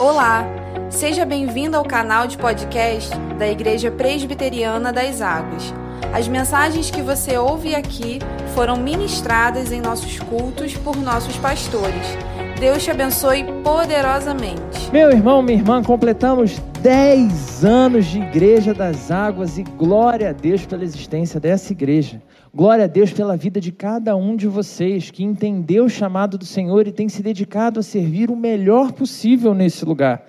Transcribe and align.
Olá, 0.00 0.46
seja 0.88 1.26
bem-vindo 1.26 1.76
ao 1.76 1.84
canal 1.84 2.26
de 2.26 2.38
podcast 2.38 3.10
da 3.38 3.46
Igreja 3.46 3.90
Presbiteriana 3.90 4.90
das 4.90 5.20
Águas. 5.20 5.74
As 6.10 6.26
mensagens 6.26 6.90
que 6.90 7.02
você 7.02 7.36
ouve 7.36 7.74
aqui 7.74 8.18
foram 8.54 8.78
ministradas 8.78 9.70
em 9.70 9.82
nossos 9.82 10.18
cultos 10.18 10.74
por 10.74 10.96
nossos 10.96 11.36
pastores. 11.36 12.16
Deus 12.58 12.82
te 12.82 12.90
abençoe 12.90 13.44
poderosamente. 13.62 14.90
Meu 14.90 15.10
irmão, 15.10 15.42
minha 15.42 15.58
irmã, 15.58 15.82
completamos 15.82 16.58
10 16.80 17.66
anos 17.66 18.06
de 18.06 18.20
Igreja 18.22 18.72
das 18.72 19.10
Águas 19.10 19.58
e 19.58 19.62
glória 19.64 20.30
a 20.30 20.32
Deus 20.32 20.64
pela 20.64 20.82
existência 20.82 21.38
dessa 21.38 21.72
igreja. 21.72 22.22
Glória 22.52 22.86
a 22.86 22.88
Deus 22.88 23.12
pela 23.12 23.36
vida 23.36 23.60
de 23.60 23.70
cada 23.70 24.16
um 24.16 24.34
de 24.34 24.48
vocês 24.48 25.08
que 25.08 25.22
entendeu 25.22 25.84
o 25.84 25.90
chamado 25.90 26.36
do 26.36 26.44
Senhor 26.44 26.84
e 26.84 26.92
tem 26.92 27.08
se 27.08 27.22
dedicado 27.22 27.78
a 27.78 27.82
servir 27.82 28.28
o 28.28 28.34
melhor 28.34 28.90
possível 28.90 29.54
nesse 29.54 29.84
lugar. 29.84 30.26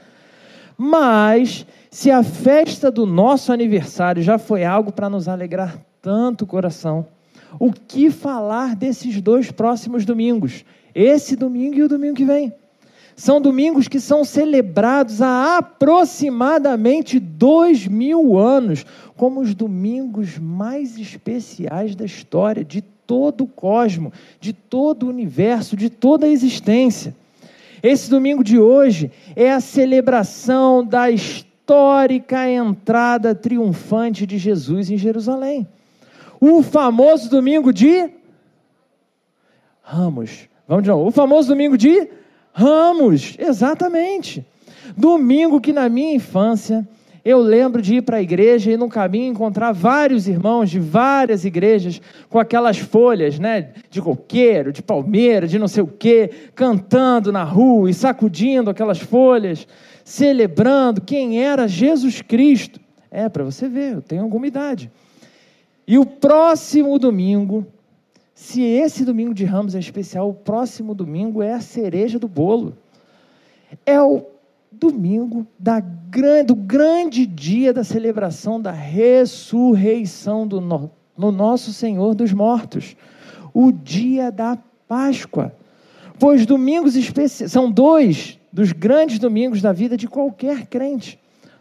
Mas, 0.77 1.65
se 1.89 2.11
a 2.11 2.21
festa 2.21 2.91
do 2.91 3.07
nosso 3.07 3.51
aniversário 3.51 4.21
já 4.21 4.37
foi 4.37 4.63
algo 4.63 4.91
para 4.91 5.09
nos 5.09 5.27
alegrar 5.27 5.83
tanto 5.99 6.43
o 6.43 6.47
coração, 6.47 7.07
o 7.59 7.71
que 7.73 8.11
falar 8.11 8.75
desses 8.75 9.19
dois 9.19 9.51
próximos 9.51 10.05
domingos? 10.05 10.63
Esse 10.93 11.35
domingo 11.35 11.75
e 11.75 11.83
o 11.83 11.89
domingo 11.89 12.15
que 12.15 12.25
vem. 12.25 12.53
São 13.21 13.39
domingos 13.39 13.87
que 13.87 13.99
são 13.99 14.25
celebrados 14.25 15.21
há 15.21 15.59
aproximadamente 15.59 17.19
dois 17.19 17.85
mil 17.85 18.35
anos, 18.35 18.83
como 19.15 19.41
os 19.41 19.53
domingos 19.53 20.39
mais 20.39 20.97
especiais 20.97 21.95
da 21.95 22.03
história, 22.03 22.65
de 22.65 22.81
todo 22.81 23.43
o 23.43 23.47
cosmo, 23.47 24.11
de 24.39 24.51
todo 24.51 25.03
o 25.03 25.09
universo, 25.09 25.77
de 25.77 25.87
toda 25.87 26.25
a 26.25 26.29
existência. 26.29 27.15
Esse 27.83 28.09
domingo 28.09 28.43
de 28.43 28.57
hoje 28.57 29.11
é 29.35 29.51
a 29.51 29.61
celebração 29.61 30.83
da 30.83 31.11
histórica 31.11 32.49
entrada 32.49 33.35
triunfante 33.35 34.25
de 34.25 34.39
Jesus 34.39 34.89
em 34.89 34.97
Jerusalém. 34.97 35.67
O 36.39 36.63
famoso 36.63 37.29
domingo 37.29 37.71
de 37.71 38.09
Ramos. 39.83 40.49
Vamos 40.67 40.83
de 40.83 40.89
novo. 40.89 41.07
O 41.07 41.11
famoso 41.11 41.49
domingo 41.49 41.77
de 41.77 42.19
Ramos, 42.53 43.35
exatamente. 43.39 44.45
Domingo 44.97 45.61
que 45.61 45.71
na 45.71 45.87
minha 45.87 46.15
infância 46.15 46.87
eu 47.23 47.39
lembro 47.39 47.81
de 47.81 47.95
ir 47.95 48.01
para 48.01 48.17
a 48.17 48.21
igreja 48.21 48.71
e 48.71 48.77
no 48.77 48.89
caminho 48.89 49.31
encontrar 49.31 49.71
vários 49.71 50.27
irmãos 50.27 50.71
de 50.71 50.79
várias 50.79 51.45
igrejas 51.45 52.01
com 52.29 52.39
aquelas 52.39 52.79
folhas, 52.79 53.37
né, 53.37 53.69
de 53.91 54.01
coqueiro, 54.01 54.73
de 54.73 54.81
palmeira, 54.81 55.47
de 55.47 55.59
não 55.59 55.67
sei 55.67 55.83
o 55.83 55.87
quê, 55.87 56.31
cantando 56.55 57.31
na 57.31 57.43
rua 57.43 57.91
e 57.91 57.93
sacudindo 57.93 58.71
aquelas 58.71 58.99
folhas, 58.99 59.67
celebrando 60.03 60.99
quem 60.99 61.43
era 61.43 61.67
Jesus 61.67 62.21
Cristo. 62.21 62.79
É, 63.11 63.29
para 63.29 63.43
você 63.43 63.67
ver, 63.67 63.93
eu 63.93 64.01
tenho 64.01 64.23
alguma 64.23 64.47
idade. 64.47 64.89
E 65.87 65.99
o 65.99 66.05
próximo 66.05 66.97
domingo 66.97 67.67
se 68.41 68.63
esse 68.63 69.05
domingo 69.05 69.35
de 69.35 69.45
Ramos 69.45 69.75
é 69.75 69.79
especial, 69.79 70.27
o 70.27 70.33
próximo 70.33 70.95
domingo 70.95 71.43
é 71.43 71.53
a 71.53 71.61
cereja 71.61 72.17
do 72.17 72.27
bolo. 72.27 72.75
É 73.85 74.01
o 74.01 74.25
domingo 74.71 75.45
da, 75.59 75.79
do 75.79 76.55
grande 76.55 77.27
dia 77.27 77.71
da 77.71 77.83
celebração 77.83 78.59
da 78.59 78.71
ressurreição 78.71 80.47
do 80.47 80.59
no, 80.59 80.89
no 81.15 81.31
nosso 81.31 81.71
Senhor 81.71 82.15
dos 82.15 82.33
mortos. 82.33 82.95
O 83.53 83.71
dia 83.71 84.31
da 84.31 84.57
Páscoa. 84.87 85.55
Pois 86.17 86.43
domingos 86.43 86.95
especiais, 86.95 87.51
são 87.51 87.71
dois 87.71 88.39
dos 88.51 88.71
grandes 88.71 89.19
domingos 89.19 89.61
da 89.61 89.71
vida 89.71 89.95
de 89.95 90.07
qualquer 90.07 90.65
crente. 90.65 91.19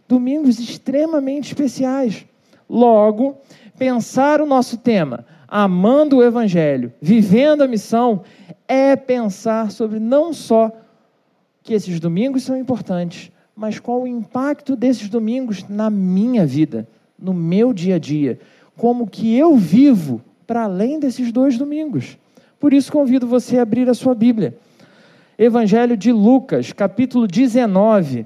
Domingos 0.09 0.59
extremamente 0.59 1.48
especiais. 1.48 2.25
Logo, 2.67 3.37
pensar 3.77 4.41
o 4.41 4.47
nosso 4.47 4.78
tema, 4.78 5.27
amando 5.50 6.19
o 6.19 6.22
Evangelho, 6.22 6.93
vivendo 7.03 7.62
a 7.62 7.66
missão, 7.66 8.22
é 8.69 8.94
pensar 8.94 9.72
sobre 9.72 9.99
não 9.99 10.33
só 10.33 10.71
que 11.62 11.75
esses 11.75 11.99
domingos 11.99 12.44
são 12.44 12.56
importantes, 12.56 13.33
mas 13.56 13.81
qual 13.81 14.03
o 14.03 14.06
impacto 14.06 14.77
desses 14.77 15.09
domingos 15.09 15.69
na 15.69 15.91
minha 15.91 16.47
vida, 16.47 16.87
no 17.19 17.34
meu 17.34 17.72
dia 17.72 17.97
a 17.97 17.99
dia, 17.99 18.39
como 18.77 19.09
que 19.09 19.37
eu 19.37 19.56
vivo 19.56 20.22
para 20.47 20.62
além 20.65 20.99
desses 20.99 21.31
dois 21.31 21.59
domingos. 21.59 22.16
Por 22.59 22.72
isso 22.72 22.93
convido 22.93 23.27
você 23.27 23.59
a 23.59 23.62
abrir 23.62 23.89
a 23.89 23.94
sua 23.94 24.15
Bíblia. 24.15 24.56
Evangelho 25.39 25.97
de 25.97 26.12
Lucas, 26.12 26.72
capítulo 26.72 27.27
19. 27.27 28.25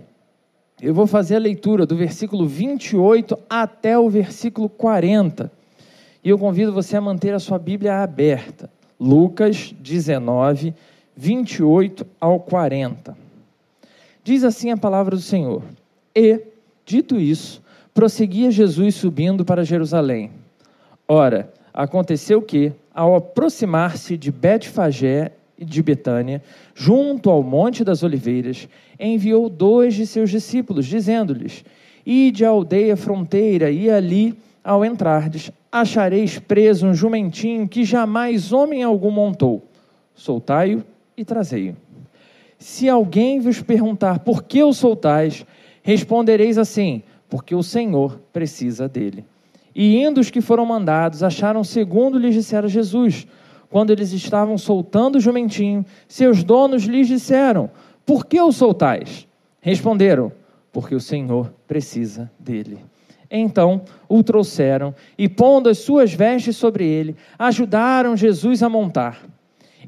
Eu 0.80 0.92
vou 0.92 1.06
fazer 1.06 1.36
a 1.36 1.40
leitura 1.40 1.86
do 1.86 1.96
versículo 1.96 2.46
28 2.46 3.38
até 3.48 3.98
o 3.98 4.08
versículo 4.08 4.68
40. 4.68 5.50
E 6.24 6.30
eu 6.30 6.38
convido 6.38 6.72
você 6.72 6.96
a 6.96 7.02
manter 7.02 7.34
a 7.34 7.38
sua 7.38 7.58
Bíblia 7.58 8.02
aberta. 8.02 8.70
Lucas 8.98 9.74
19, 9.78 10.72
28 11.14 12.06
ao 12.18 12.40
40. 12.40 13.14
Diz 14.22 14.42
assim 14.42 14.70
a 14.70 14.76
palavra 14.76 15.16
do 15.16 15.20
Senhor: 15.20 15.62
E, 16.16 16.40
dito 16.86 17.20
isso, 17.20 17.62
prosseguia 17.92 18.50
Jesus 18.50 18.94
subindo 18.94 19.44
para 19.44 19.64
Jerusalém. 19.64 20.30
Ora, 21.06 21.52
aconteceu 21.74 22.40
que, 22.40 22.72
ao 22.94 23.14
aproximar-se 23.14 24.16
de 24.16 24.32
Betfagé 24.32 25.32
e 25.58 25.64
de 25.64 25.82
Betânia, 25.82 26.42
junto 26.74 27.28
ao 27.28 27.42
Monte 27.42 27.84
das 27.84 28.02
Oliveiras, 28.02 28.66
enviou 28.98 29.50
dois 29.50 29.92
de 29.92 30.06
seus 30.06 30.30
discípulos, 30.30 30.86
dizendo-lhes: 30.86 31.62
Ide 32.06 32.46
à 32.46 32.48
aldeia 32.48 32.96
fronteira, 32.96 33.70
e 33.70 33.90
ali, 33.90 34.34
ao 34.64 34.82
entrardes, 34.82 35.52
achareis 35.70 36.38
preso 36.38 36.86
um 36.86 36.94
jumentinho 36.94 37.68
que 37.68 37.84
jamais 37.84 38.50
homem 38.50 38.82
algum 38.82 39.10
montou. 39.10 39.62
Soltai-o 40.14 40.82
e 41.14 41.24
trazei-o. 41.24 41.76
Se 42.58 42.88
alguém 42.88 43.40
vos 43.40 43.60
perguntar 43.60 44.20
por 44.20 44.42
que 44.42 44.62
o 44.62 44.72
soltais, 44.72 45.44
respondereis 45.82 46.56
assim: 46.56 47.02
porque 47.28 47.54
o 47.54 47.62
Senhor 47.62 48.18
precisa 48.32 48.88
dele. 48.88 49.24
E 49.74 49.96
indo 50.02 50.20
os 50.20 50.30
que 50.30 50.40
foram 50.40 50.64
mandados, 50.64 51.22
acharam 51.22 51.62
segundo 51.62 52.18
lhes 52.18 52.34
dissera 52.34 52.68
Jesus. 52.68 53.26
Quando 53.68 53.90
eles 53.90 54.12
estavam 54.12 54.56
soltando 54.56 55.16
o 55.16 55.20
jumentinho, 55.20 55.84
seus 56.06 56.44
donos 56.44 56.84
lhes 56.84 57.08
disseram: 57.08 57.68
Por 58.06 58.24
que 58.24 58.40
o 58.40 58.52
soltais? 58.52 59.26
Responderam: 59.60 60.30
Porque 60.72 60.94
o 60.94 61.00
Senhor 61.00 61.52
precisa 61.66 62.30
dele. 62.38 62.78
Então 63.30 63.82
o 64.08 64.22
trouxeram 64.22 64.94
e, 65.16 65.28
pondo 65.28 65.68
as 65.68 65.78
suas 65.78 66.12
vestes 66.12 66.56
sobre 66.56 66.84
ele, 66.84 67.16
ajudaram 67.38 68.16
Jesus 68.16 68.62
a 68.62 68.68
montar. 68.68 69.20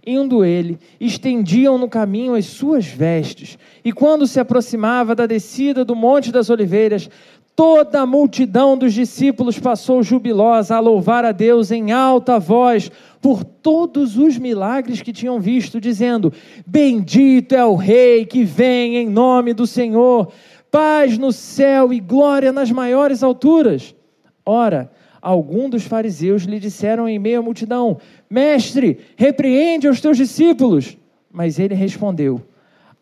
Indo 0.07 0.45
ele, 0.45 0.79
estendiam 1.01 1.77
no 1.79 1.89
caminho 1.89 2.35
as 2.35 2.47
suas 2.47 2.87
vestes, 2.87 3.59
e 3.85 3.93
quando 3.93 4.27
se 4.27 4.39
aproximava 4.39 5.17
da 5.17 5.27
descida 5.27 5.85
do 5.85 5.97
Monte 5.97 6.31
das 6.31 6.49
Oliveiras, 6.49 7.11
toda 7.57 8.03
a 8.03 8.07
multidão 8.07 8.77
dos 8.77 8.93
discípulos 8.93 9.59
passou 9.59 10.03
jubilosa 10.03 10.77
a 10.77 10.81
louvar 10.81 11.25
a 11.25 11.33
Deus 11.33 11.73
em 11.73 11.91
alta 11.91 12.39
voz 12.39 12.89
por 13.21 13.43
todos 13.43 14.17
os 14.17 14.39
milagres 14.39 15.03
que 15.03 15.13
tinham 15.13 15.41
visto, 15.41 15.81
dizendo: 15.81 16.33
Bendito 16.65 17.55
é 17.55 17.65
o 17.65 17.75
Rei 17.75 18.27
que 18.27 18.45
vem 18.45 18.97
em 18.99 19.09
nome 19.09 19.55
do 19.55 19.67
Senhor 19.67 20.31
paz 20.71 21.19
no 21.19 21.33
céu 21.33 21.93
e 21.93 22.01
glória 22.01 22.53
nas 22.53 22.71
maiores 22.71 23.23
alturas. 23.23 23.95
Ora, 24.45 24.91
alguns 25.21 25.71
dos 25.71 25.85
fariseus 25.85 26.43
lhe 26.43 26.61
disseram 26.61 27.09
em 27.09 27.19
meio 27.19 27.41
à 27.41 27.43
multidão: 27.43 27.99
Mestre, 28.29 28.99
repreende 29.17 29.89
aos 29.89 30.01
teus 30.01 30.17
discípulos. 30.17 30.97
Mas 31.31 31.59
ele 31.59 31.75
respondeu: 31.75 32.41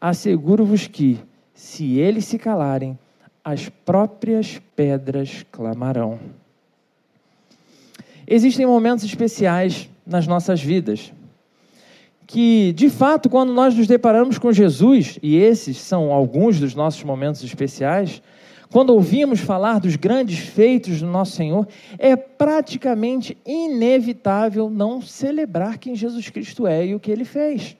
Asseguro-vos 0.00 0.86
que, 0.86 1.18
se 1.54 1.98
eles 1.98 2.24
se 2.24 2.38
calarem, 2.38 2.98
as 3.44 3.68
próprias 3.68 4.60
pedras 4.74 5.44
clamarão. 5.52 6.18
Existem 8.26 8.64
momentos 8.64 9.04
especiais 9.04 9.88
nas 10.06 10.26
nossas 10.26 10.62
vidas 10.62 11.12
que, 12.34 12.72
de 12.72 12.90
fato, 12.90 13.30
quando 13.30 13.52
nós 13.52 13.76
nos 13.76 13.86
deparamos 13.86 14.38
com 14.38 14.52
Jesus, 14.52 15.20
e 15.22 15.36
esses 15.36 15.76
são 15.76 16.10
alguns 16.10 16.58
dos 16.58 16.74
nossos 16.74 17.04
momentos 17.04 17.44
especiais, 17.44 18.20
quando 18.72 18.90
ouvimos 18.90 19.38
falar 19.38 19.78
dos 19.78 19.94
grandes 19.94 20.40
feitos 20.40 20.98
do 20.98 21.06
nosso 21.06 21.36
Senhor, 21.36 21.64
é 21.96 22.16
praticamente 22.16 23.38
inevitável 23.46 24.68
não 24.68 25.00
celebrar 25.00 25.78
quem 25.78 25.94
Jesus 25.94 26.28
Cristo 26.28 26.66
é 26.66 26.84
e 26.84 26.92
o 26.96 26.98
que 26.98 27.12
ele 27.12 27.24
fez. 27.24 27.76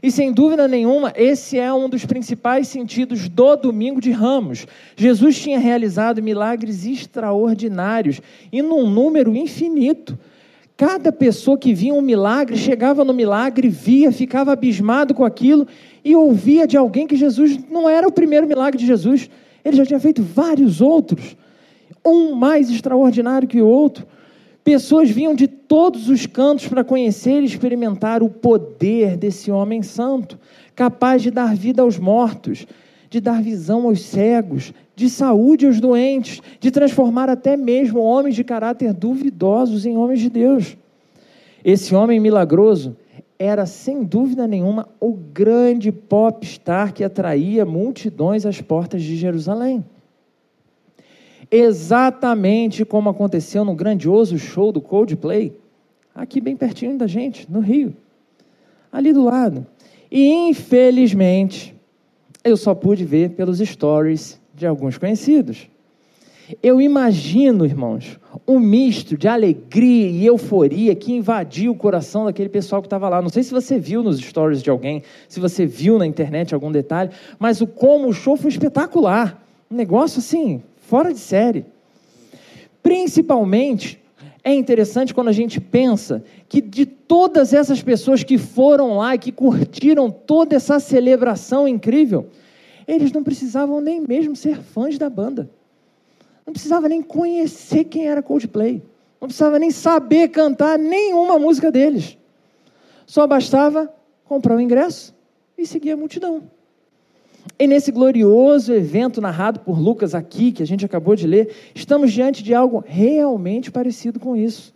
E 0.00 0.12
sem 0.12 0.32
dúvida 0.32 0.68
nenhuma, 0.68 1.12
esse 1.16 1.58
é 1.58 1.74
um 1.74 1.88
dos 1.88 2.04
principais 2.04 2.68
sentidos 2.68 3.28
do 3.28 3.56
domingo 3.56 4.00
de 4.00 4.12
Ramos. 4.12 4.64
Jesus 4.94 5.40
tinha 5.40 5.58
realizado 5.58 6.22
milagres 6.22 6.86
extraordinários 6.86 8.20
e 8.52 8.62
num 8.62 8.88
número 8.88 9.34
infinito. 9.34 10.16
Cada 10.76 11.10
pessoa 11.10 11.56
que 11.56 11.72
via 11.72 11.94
um 11.94 12.02
milagre, 12.02 12.54
chegava 12.56 13.02
no 13.02 13.14
milagre, 13.14 13.66
via, 13.66 14.12
ficava 14.12 14.52
abismado 14.52 15.14
com 15.14 15.24
aquilo 15.24 15.66
e 16.04 16.14
ouvia 16.14 16.66
de 16.66 16.76
alguém 16.76 17.06
que 17.06 17.16
Jesus 17.16 17.58
não 17.70 17.88
era 17.88 18.06
o 18.06 18.12
primeiro 18.12 18.46
milagre 18.46 18.78
de 18.78 18.86
Jesus, 18.86 19.30
ele 19.64 19.76
já 19.76 19.86
tinha 19.86 19.98
feito 19.98 20.22
vários 20.22 20.82
outros, 20.82 21.34
um 22.04 22.34
mais 22.34 22.70
extraordinário 22.70 23.48
que 23.48 23.62
o 23.62 23.66
outro. 23.66 24.06
Pessoas 24.62 25.08
vinham 25.08 25.34
de 25.34 25.48
todos 25.48 26.10
os 26.10 26.26
cantos 26.26 26.68
para 26.68 26.84
conhecer 26.84 27.40
e 27.40 27.46
experimentar 27.46 28.22
o 28.22 28.28
poder 28.28 29.16
desse 29.16 29.50
homem 29.50 29.82
santo, 29.82 30.38
capaz 30.74 31.22
de 31.22 31.30
dar 31.30 31.56
vida 31.56 31.80
aos 31.80 31.98
mortos, 31.98 32.66
de 33.08 33.18
dar 33.18 33.42
visão 33.42 33.86
aos 33.86 34.02
cegos, 34.02 34.74
de 34.96 35.10
saúde 35.10 35.66
aos 35.66 35.78
doentes, 35.78 36.40
de 36.58 36.70
transformar 36.70 37.28
até 37.28 37.54
mesmo 37.54 38.00
homens 38.00 38.34
de 38.34 38.42
caráter 38.42 38.94
duvidosos 38.94 39.84
em 39.84 39.94
homens 39.96 40.20
de 40.20 40.30
Deus. 40.30 40.76
Esse 41.62 41.94
homem 41.94 42.18
milagroso 42.18 42.96
era, 43.38 43.66
sem 43.66 44.02
dúvida 44.02 44.46
nenhuma, 44.46 44.88
o 44.98 45.12
grande 45.12 45.92
popstar 45.92 46.94
que 46.94 47.04
atraía 47.04 47.66
multidões 47.66 48.46
às 48.46 48.62
portas 48.62 49.02
de 49.02 49.16
Jerusalém. 49.16 49.84
Exatamente 51.50 52.82
como 52.82 53.10
aconteceu 53.10 53.66
no 53.66 53.74
grandioso 53.74 54.38
show 54.38 54.72
do 54.72 54.80
Coldplay, 54.80 55.52
aqui 56.14 56.40
bem 56.40 56.56
pertinho 56.56 56.96
da 56.96 57.06
gente, 57.06 57.46
no 57.52 57.60
Rio, 57.60 57.94
ali 58.90 59.12
do 59.12 59.22
lado. 59.22 59.66
E 60.10 60.26
infelizmente, 60.48 61.76
eu 62.42 62.56
só 62.56 62.74
pude 62.74 63.04
ver 63.04 63.30
pelos 63.30 63.58
stories 63.58 64.40
de 64.56 64.66
alguns 64.66 64.96
conhecidos. 64.96 65.68
Eu 66.62 66.80
imagino, 66.80 67.66
irmãos, 67.66 68.18
um 68.46 68.58
misto 68.58 69.16
de 69.16 69.26
alegria 69.26 70.08
e 70.08 70.24
euforia 70.24 70.94
que 70.94 71.12
invadiu 71.12 71.72
o 71.72 71.76
coração 71.76 72.24
daquele 72.24 72.48
pessoal 72.48 72.80
que 72.80 72.86
estava 72.86 73.08
lá. 73.08 73.20
Não 73.20 73.28
sei 73.28 73.42
se 73.42 73.52
você 73.52 73.78
viu 73.78 74.02
nos 74.02 74.18
stories 74.18 74.62
de 74.62 74.70
alguém, 74.70 75.02
se 75.28 75.40
você 75.40 75.66
viu 75.66 75.98
na 75.98 76.06
internet 76.06 76.54
algum 76.54 76.70
detalhe, 76.70 77.10
mas 77.38 77.60
o 77.60 77.66
como 77.66 78.08
o 78.08 78.12
show 78.12 78.36
foi 78.36 78.50
espetacular. 78.50 79.44
Um 79.68 79.74
negócio 79.74 80.20
assim, 80.20 80.62
fora 80.76 81.12
de 81.12 81.18
série. 81.18 81.66
Principalmente 82.80 84.00
é 84.44 84.54
interessante 84.54 85.12
quando 85.12 85.26
a 85.26 85.32
gente 85.32 85.60
pensa 85.60 86.22
que 86.48 86.60
de 86.60 86.86
todas 86.86 87.52
essas 87.52 87.82
pessoas 87.82 88.22
que 88.22 88.38
foram 88.38 88.98
lá 88.98 89.16
e 89.16 89.18
que 89.18 89.32
curtiram 89.32 90.08
toda 90.08 90.54
essa 90.54 90.78
celebração 90.78 91.66
incrível, 91.66 92.28
eles 92.86 93.12
não 93.12 93.22
precisavam 93.22 93.80
nem 93.80 94.00
mesmo 94.00 94.36
ser 94.36 94.60
fãs 94.60 94.98
da 94.98 95.10
banda. 95.10 95.50
Não 96.46 96.52
precisava 96.52 96.88
nem 96.88 97.02
conhecer 97.02 97.84
quem 97.84 98.06
era 98.06 98.22
Coldplay. 98.22 98.82
Não 99.20 99.26
precisava 99.26 99.58
nem 99.58 99.70
saber 99.70 100.28
cantar 100.28 100.78
nenhuma 100.78 101.38
música 101.38 101.72
deles. 101.72 102.16
Só 103.04 103.26
bastava 103.26 103.92
comprar 104.24 104.56
o 104.56 104.60
ingresso 104.60 105.14
e 105.58 105.66
seguir 105.66 105.92
a 105.92 105.96
multidão. 105.96 106.42
E 107.58 107.66
nesse 107.66 107.90
glorioso 107.90 108.72
evento 108.74 109.20
narrado 109.20 109.60
por 109.60 109.78
Lucas 109.78 110.14
aqui, 110.14 110.52
que 110.52 110.62
a 110.62 110.66
gente 110.66 110.84
acabou 110.84 111.16
de 111.16 111.26
ler, 111.26 111.54
estamos 111.74 112.12
diante 112.12 112.42
de 112.42 112.52
algo 112.54 112.84
realmente 112.86 113.70
parecido 113.70 114.20
com 114.20 114.36
isso. 114.36 114.74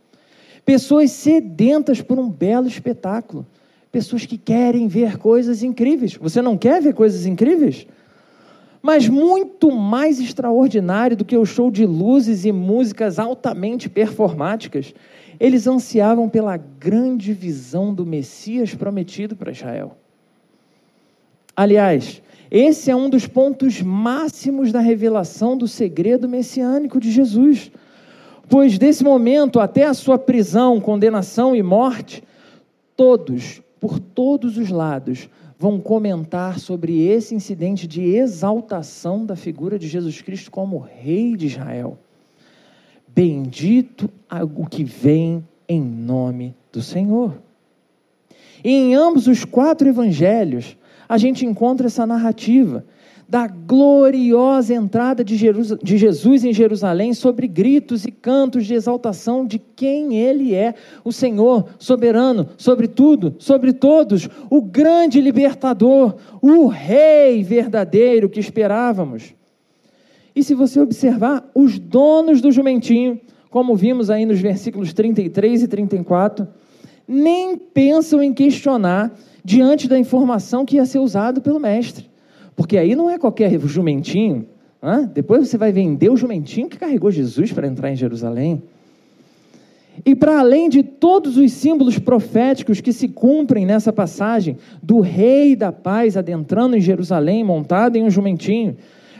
Pessoas 0.64 1.10
sedentas 1.10 2.00
por 2.00 2.18
um 2.18 2.28
belo 2.28 2.68
espetáculo. 2.68 3.46
Pessoas 3.90 4.24
que 4.24 4.38
querem 4.38 4.86
ver 4.86 5.18
coisas 5.18 5.62
incríveis. 5.62 6.14
Você 6.14 6.40
não 6.40 6.56
quer 6.56 6.80
ver 6.80 6.94
coisas 6.94 7.26
incríveis? 7.26 7.86
Mas 8.82 9.08
muito 9.08 9.70
mais 9.70 10.18
extraordinário 10.18 11.16
do 11.16 11.24
que 11.24 11.36
o 11.36 11.44
show 11.44 11.70
de 11.70 11.84
luzes 11.84 12.44
e 12.44 12.52
músicas 12.52 13.18
altamente 13.18 13.88
performáticas, 13.88 14.94
eles 15.38 15.66
ansiavam 15.66 16.28
pela 16.28 16.56
grande 16.56 17.32
visão 17.32 17.92
do 17.92 18.06
Messias 18.06 18.74
prometido 18.74 19.36
para 19.36 19.52
Israel. 19.52 19.96
Aliás, 21.54 22.22
esse 22.50 22.90
é 22.90 22.96
um 22.96 23.08
dos 23.08 23.26
pontos 23.26 23.82
máximos 23.82 24.72
da 24.72 24.80
revelação 24.80 25.56
do 25.56 25.68
segredo 25.68 26.28
messiânico 26.28 26.98
de 26.98 27.10
Jesus. 27.10 27.70
Pois 28.48 28.78
desse 28.78 29.04
momento 29.04 29.60
até 29.60 29.84
a 29.84 29.94
sua 29.94 30.18
prisão, 30.18 30.80
condenação 30.80 31.54
e 31.54 31.62
morte, 31.62 32.24
todos, 32.96 33.62
por 33.78 34.00
todos 34.00 34.58
os 34.58 34.68
lados, 34.68 35.28
vão 35.60 35.78
comentar 35.78 36.58
sobre 36.58 37.06
esse 37.06 37.34
incidente 37.34 37.86
de 37.86 38.02
exaltação 38.02 39.26
da 39.26 39.36
figura 39.36 39.78
de 39.78 39.86
Jesus 39.86 40.22
Cristo 40.22 40.50
como 40.50 40.78
Rei 40.78 41.36
de 41.36 41.48
Israel. 41.48 41.98
Bendito 43.06 44.08
o 44.56 44.64
que 44.64 44.82
vem 44.82 45.46
em 45.68 45.82
nome 45.82 46.56
do 46.72 46.80
Senhor. 46.80 47.42
E 48.64 48.70
em 48.70 48.94
ambos 48.94 49.26
os 49.26 49.44
quatro 49.44 49.86
evangelhos, 49.86 50.78
a 51.06 51.18
gente 51.18 51.44
encontra 51.44 51.88
essa 51.88 52.06
narrativa 52.06 52.82
da 53.30 53.46
gloriosa 53.46 54.74
entrada 54.74 55.22
de, 55.22 55.36
de, 55.36 55.96
Jesus 55.96 56.44
em 56.44 56.52
Jerusalém 56.52 57.14
sobre 57.14 57.46
gritos 57.46 58.04
e 58.04 58.10
cantos 58.10 58.66
de 58.66 58.74
exaltação 58.74 59.46
de 59.46 59.60
quem 59.76 60.18
Ele 60.18 60.52
é, 60.52 60.74
o 61.04 61.12
Senhor 61.12 61.68
soberano 61.78 62.48
sobre 62.58 62.88
tudo, 62.88 63.36
sobre 63.38 63.72
todos, 63.72 64.28
o 64.50 64.60
grande 64.60 65.20
libertador, 65.20 66.16
o 66.42 66.66
Rei 66.66 67.44
verdadeiro 67.44 68.28
que 68.28 68.40
esperávamos. 68.40 69.32
E 70.34 70.42
se 70.42 70.52
você 70.52 70.80
observar, 70.80 71.48
os 71.54 71.78
donos 71.78 72.40
do 72.40 72.50
jumentinho, 72.50 73.20
como 73.48 73.76
vimos 73.76 74.10
aí 74.10 74.26
nos 74.26 74.40
versículos 74.40 74.92
33 74.92 75.62
e 75.62 75.68
34, 75.68 76.48
nem 77.06 77.56
pensam 77.56 78.20
em 78.20 78.34
questionar 78.34 79.16
diante 79.44 79.86
da 79.86 79.96
informação 79.96 80.66
que 80.66 80.76
ia 80.76 80.84
ser 80.84 80.98
usado 80.98 81.40
pelo 81.40 81.60
mestre. 81.60 82.09
Porque 82.54 82.76
aí 82.76 82.94
não 82.94 83.08
é 83.08 83.18
qualquer 83.18 83.58
jumentinho. 83.60 84.46
Hein? 84.82 85.10
Depois 85.12 85.48
você 85.48 85.58
vai 85.58 85.72
vender 85.72 86.10
o 86.10 86.16
jumentinho 86.16 86.68
que 86.68 86.78
carregou 86.78 87.10
Jesus 87.10 87.52
para 87.52 87.66
entrar 87.66 87.90
em 87.90 87.96
Jerusalém. 87.96 88.62
E 90.04 90.14
para 90.14 90.38
além 90.38 90.68
de 90.68 90.82
todos 90.82 91.36
os 91.36 91.52
símbolos 91.52 91.98
proféticos 91.98 92.80
que 92.80 92.92
se 92.92 93.08
cumprem 93.08 93.66
nessa 93.66 93.92
passagem, 93.92 94.56
do 94.82 95.00
rei 95.00 95.54
da 95.54 95.72
paz 95.72 96.16
adentrando 96.16 96.76
em 96.76 96.80
Jerusalém 96.80 97.44
montado 97.44 97.96
em 97.96 98.02
um 98.02 98.10
jumentinho, 98.10 98.76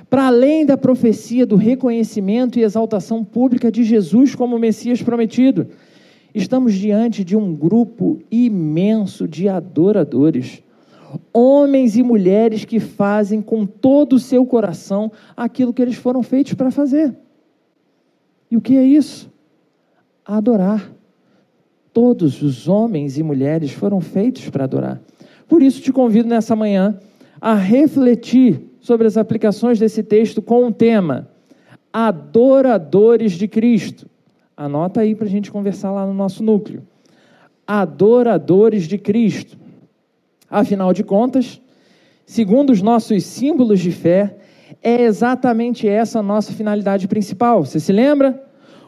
para 0.09 0.27
além 0.27 0.65
da 0.65 0.77
profecia 0.77 1.47
do 1.47 1.56
reconhecimento 1.56 2.59
e 2.59 2.62
exaltação 2.62 3.23
pública 3.23 3.71
de 3.71 3.85
Jesus 3.85 4.35
como 4.35 4.59
Messias 4.59 5.03
prometido, 5.03 5.69
estamos 6.35 6.75
diante 6.75 7.23
de 7.23 7.37
um 7.37 7.55
grupo 7.55 8.19
imenso 8.31 9.29
de 9.29 9.49
adoradores 9.49 10.62
homens 11.32 11.97
e 11.97 12.03
mulheres 12.03 12.65
que 12.65 12.81
fazem 12.81 13.41
com 13.41 13.65
todo 13.67 14.15
o 14.15 14.19
seu 14.19 14.44
coração 14.44 15.10
aquilo 15.37 15.72
que 15.72 15.82
eles 15.82 15.96
foram 15.96 16.22
feitos 16.22 16.55
para 16.55 16.70
fazer. 16.70 17.15
E 18.51 18.56
o 18.56 18.60
que 18.60 18.77
é 18.77 18.84
isso? 18.84 19.31
Adorar. 20.25 20.91
Todos 21.93 22.43
os 22.43 22.69
homens 22.69 23.19
e 23.19 23.22
mulheres 23.22 23.72
foram 23.72 24.01
feitos 24.01 24.49
para 24.49 24.65
adorar. 24.65 25.01
Por 25.49 25.63
isso 25.63 25.81
te 25.81 25.93
convido 25.93 26.29
nessa 26.29 26.55
manhã 26.55 26.99
a 27.41 27.55
refletir 27.55 28.63
sobre 28.81 29.06
as 29.06 29.17
aplicações 29.17 29.79
desse 29.79 30.03
texto 30.03 30.41
com 30.41 30.67
o 30.67 30.72
tema 30.72 31.29
Adoradores 31.93 33.32
de 33.32 33.49
Cristo. 33.49 34.08
Anota 34.56 35.01
aí 35.01 35.15
para 35.15 35.27
a 35.27 35.31
gente 35.31 35.51
conversar 35.51 35.91
lá 35.91 36.06
no 36.06 36.15
nosso 36.15 36.43
núcleo. 36.43 36.82
Adoradores 37.67 38.87
de 38.87 38.99
Cristo. 38.99 39.58
Afinal 40.51 40.93
de 40.93 41.05
contas, 41.05 41.61
segundo 42.27 42.71
os 42.71 42.83
nossos 42.83 43.25
símbolos 43.25 43.79
de 43.79 43.93
fé, 43.93 44.37
é 44.83 45.03
exatamente 45.03 45.89
essa 45.89 46.19
a 46.19 46.23
nossa 46.23 46.53
finalidade 46.53 47.07
principal. 47.07 47.65
Você 47.65 47.79
se 47.79 47.93
lembra? 47.93 48.43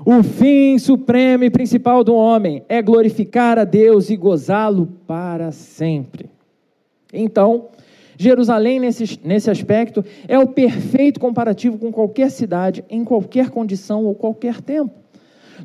O 0.05 0.23
fim 0.25 0.77
supremo 0.79 1.45
e 1.45 1.51
principal 1.51 2.03
do 2.03 2.15
homem 2.15 2.65
é 2.69 2.83
glorificar 2.83 3.59
a 3.59 3.65
Deus 3.65 4.11
e 4.11 4.17
gozá-lo 4.17 4.89
para 5.07 5.53
sempre. 5.53 6.29
Então, 7.13 7.69
Jerusalém, 8.19 8.81
nesse, 8.81 9.21
nesse 9.23 9.49
aspecto, 9.49 10.05
é 10.27 10.37
o 10.39 10.49
perfeito 10.49 11.21
comparativo 11.21 11.79
com 11.79 11.93
qualquer 11.93 12.31
cidade, 12.31 12.85
em 12.91 13.05
qualquer 13.05 13.51
condição 13.51 14.05
ou 14.05 14.15
qualquer 14.15 14.61
tempo. 14.61 14.93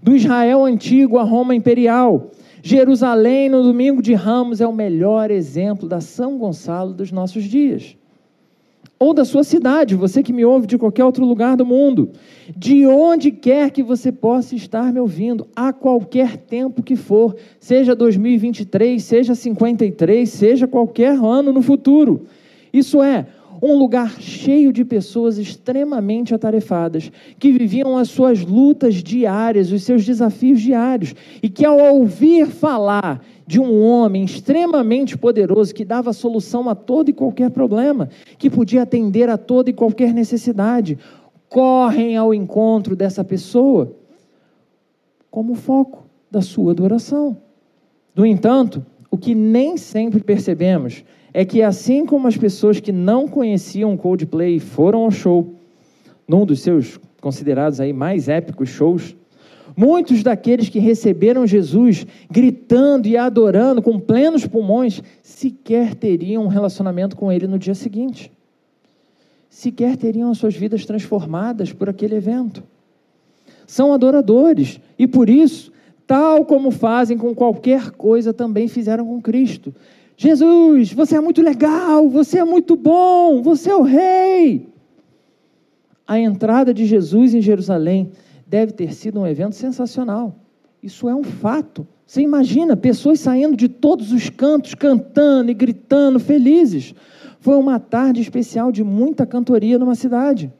Do 0.04 0.16
Israel 0.16 0.64
antigo 0.64 1.18
à 1.18 1.24
Roma 1.24 1.56
imperial, 1.56 2.30
Jerusalém 2.68 3.48
no 3.48 3.64
domingo 3.64 4.02
de 4.02 4.14
Ramos 4.14 4.60
é 4.60 4.68
o 4.68 4.74
melhor 4.74 5.32
exemplo 5.32 5.88
da 5.88 6.02
São 6.02 6.38
Gonçalo 6.38 6.94
dos 6.94 7.14
nossos 7.14 7.46
dias. 7.46 7.96
Ou 9.00 9.14
da 9.14 9.24
sua 9.24 9.46
cidade, 9.46 9.96
você 9.96 10.22
que 10.22 10.34
me 10.34 10.44
ouve 10.44 10.68
de 10.68 10.78
qualquer 10.78 11.06
outro 11.06 11.26
lugar 11.26 11.56
do 11.56 11.66
mundo, 11.66 12.12
de 12.58 12.86
onde 12.86 13.32
quer 13.32 13.72
que 13.72 13.82
você 13.82 14.12
possa 14.12 14.54
estar 14.54 14.92
me 14.92 15.00
ouvindo, 15.00 15.48
a 15.56 15.72
qualquer 15.72 16.36
tempo 16.36 16.84
que 16.84 16.98
for, 16.98 17.38
seja 17.58 17.96
2023, 17.96 19.02
seja 19.02 19.34
53, 19.34 20.30
seja 20.30 20.68
qualquer 20.68 21.18
ano 21.18 21.54
no 21.54 21.62
futuro. 21.62 22.26
Isso 22.74 23.02
é, 23.02 23.28
um 23.62 23.78
lugar 23.78 24.20
cheio 24.20 24.72
de 24.72 24.86
pessoas 24.86 25.38
extremamente 25.38 26.34
atarefadas, 26.34 27.12
que 27.40 27.52
viviam 27.52 27.98
as 27.98 28.10
suas 28.10 28.42
lutas 28.42 28.96
diárias, 28.96 29.72
os 29.72 29.84
seus 29.84 30.06
desafios 30.06 30.62
diários, 30.62 31.16
e 31.42 31.50
que 31.50 31.66
ao 31.66 31.78
ouvir 31.78 32.48
falar 32.48 33.24
de 33.46 33.60
um 33.60 33.82
homem 33.82 34.24
extremamente 34.24 35.18
poderoso 35.18 35.74
que 35.74 35.86
dava 35.86 36.14
solução 36.14 36.70
a 36.70 36.76
todo 36.76 37.10
e 37.10 37.14
qualquer 37.14 37.50
problema, 37.50 38.10
que 38.38 38.50
podia 38.50 38.84
atender 38.84 39.30
a 39.30 39.38
toda 39.38 39.70
e 39.70 39.74
qualquer 39.74 40.14
necessidade, 40.14 40.98
correm 41.50 42.18
ao 42.18 42.34
encontro 42.34 42.96
dessa 42.96 43.24
pessoa 43.24 43.96
como 45.32 45.56
foco 45.56 46.06
da 46.30 46.42
sua 46.42 46.72
adoração. 46.72 47.38
No 48.14 48.26
entanto, 48.26 48.86
o 49.10 49.18
que 49.18 49.34
nem 49.34 49.78
sempre 49.78 50.20
percebemos 50.20 51.04
é 51.38 51.46
que, 51.46 51.62
assim 51.62 52.04
como 52.04 52.28
as 52.28 52.36
pessoas 52.36 52.80
que 52.80 52.92
não 52.92 53.28
conheciam 53.28 53.96
Coldplay 53.96 54.58
foram 54.58 55.02
ao 55.02 55.12
show, 55.12 55.54
num 56.28 56.44
dos 56.44 56.62
seus 56.62 57.00
considerados 57.22 57.80
aí 57.80 57.94
mais 57.94 58.28
épicos 58.28 58.70
shows, 58.70 59.16
muitos 59.76 60.24
daqueles 60.24 60.68
que 60.68 60.80
receberam 60.80 61.46
Jesus 61.46 62.08
gritando 62.28 63.08
e 63.08 63.16
adorando 63.16 63.84
com 63.84 64.00
plenos 64.00 64.48
pulmões 64.48 65.04
sequer 65.22 65.94
teriam 65.94 66.44
um 66.44 66.48
relacionamento 66.48 67.16
com 67.16 67.32
Ele 67.32 67.46
no 67.46 67.60
dia 67.60 67.76
seguinte. 67.76 68.32
Sequer 69.48 69.96
teriam 69.96 70.32
as 70.32 70.40
suas 70.40 70.56
vidas 70.56 70.88
transformadas 70.88 71.72
por 71.72 71.88
aquele 71.88 72.16
evento. 72.16 72.64
São 73.68 73.94
adoradores 73.94 74.80
e 74.98 75.06
por 75.06 75.30
isso, 75.30 75.72
tal 76.08 76.44
como 76.46 76.72
fazem 76.72 77.16
com 77.16 77.36
qualquer 77.36 77.92
coisa, 77.92 78.34
também 78.34 78.68
fizeram 78.68 79.06
com 79.06 79.22
Cristo. 79.22 79.72
Jesus, 80.20 80.92
você 80.92 81.16
é 81.16 81.22
muito 81.22 81.44
legal, 81.44 82.10
você 82.10 82.40
é 82.40 82.44
muito 82.44 82.76
bom, 82.76 83.44
você 83.44 83.70
é 83.70 83.76
o 83.76 83.84
rei. 83.84 84.68
A 86.08 86.20
entrada 86.20 86.74
de 86.74 86.88
Jesus 86.88 87.36
em 87.36 87.42
Jerusalém 87.42 88.10
deve 88.48 88.72
ter 88.72 88.94
sido 88.96 89.20
um 89.20 89.28
evento 89.28 89.54
sensacional. 89.54 90.36
Isso 90.82 91.08
é 91.08 91.14
um 91.14 91.24
fato. 91.24 91.88
Você 92.04 92.22
imagina 92.22 92.76
pessoas 92.76 93.20
saindo 93.20 93.56
de 93.56 93.70
todos 93.70 94.12
os 94.12 94.28
cantos, 94.28 94.74
cantando 94.74 95.52
e 95.52 95.54
gritando, 95.54 96.20
felizes. 96.20 96.96
Foi 97.40 97.56
uma 97.56 97.80
tarde 97.80 98.20
especial 98.20 98.72
de 98.72 98.84
muita 98.84 99.24
cantoria 99.24 99.78
numa 99.78 99.94
cidade. 99.94 100.52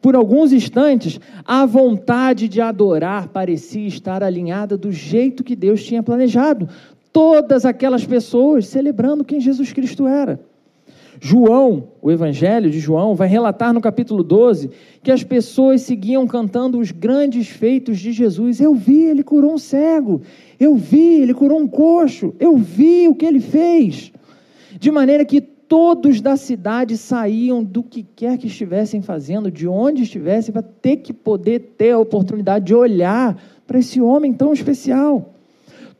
Por 0.00 0.16
alguns 0.16 0.52
instantes, 0.52 1.20
a 1.44 1.64
vontade 1.64 2.48
de 2.48 2.60
adorar 2.60 3.28
parecia 3.28 3.86
estar 3.86 4.24
alinhada 4.24 4.76
do 4.76 4.90
jeito 4.90 5.44
que 5.44 5.54
Deus 5.54 5.84
tinha 5.84 6.02
planejado 6.02 6.68
todas 7.12 7.64
aquelas 7.64 8.04
pessoas 8.04 8.66
celebrando 8.66 9.24
quem 9.24 9.40
Jesus 9.40 9.72
Cristo 9.72 10.06
era. 10.06 10.40
João, 11.20 11.88
o 12.00 12.10
Evangelho 12.10 12.68
de 12.68 12.80
João, 12.80 13.14
vai 13.14 13.28
relatar 13.28 13.72
no 13.72 13.80
capítulo 13.80 14.24
12 14.24 14.70
que 15.04 15.10
as 15.10 15.22
pessoas 15.22 15.82
seguiam 15.82 16.26
cantando 16.26 16.80
os 16.80 16.90
grandes 16.90 17.46
feitos 17.46 18.00
de 18.00 18.12
Jesus. 18.12 18.60
Eu 18.60 18.74
vi, 18.74 19.04
ele 19.04 19.22
curou 19.22 19.54
um 19.54 19.58
cego. 19.58 20.22
Eu 20.58 20.74
vi, 20.74 21.20
ele 21.20 21.32
curou 21.32 21.60
um 21.60 21.68
coxo. 21.68 22.34
Eu 22.40 22.56
vi 22.56 23.06
o 23.06 23.14
que 23.14 23.24
ele 23.24 23.40
fez. 23.40 24.10
De 24.80 24.90
maneira 24.90 25.24
que 25.24 25.40
todos 25.40 26.20
da 26.20 26.36
cidade 26.36 26.96
saíam 26.98 27.62
do 27.62 27.84
que 27.84 28.02
quer 28.02 28.36
que 28.36 28.48
estivessem 28.48 29.00
fazendo, 29.00 29.50
de 29.50 29.68
onde 29.68 30.02
estivessem, 30.02 30.52
para 30.52 30.62
ter 30.62 30.96
que 30.96 31.12
poder 31.12 31.74
ter 31.78 31.92
a 31.92 31.98
oportunidade 31.98 32.64
de 32.64 32.74
olhar 32.74 33.40
para 33.66 33.78
esse 33.78 34.00
homem 34.00 34.32
tão 34.32 34.52
especial. 34.52 35.31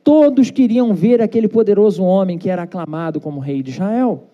Todos 0.04 0.50
queriam 0.50 0.94
ver 0.94 1.22
aquele 1.22 1.48
poderoso 1.48 2.02
homem 2.02 2.38
que 2.38 2.50
era 2.50 2.62
aclamado 2.62 3.20
como 3.20 3.40
rei 3.40 3.62
de 3.62 3.70
Israel. 3.70 4.24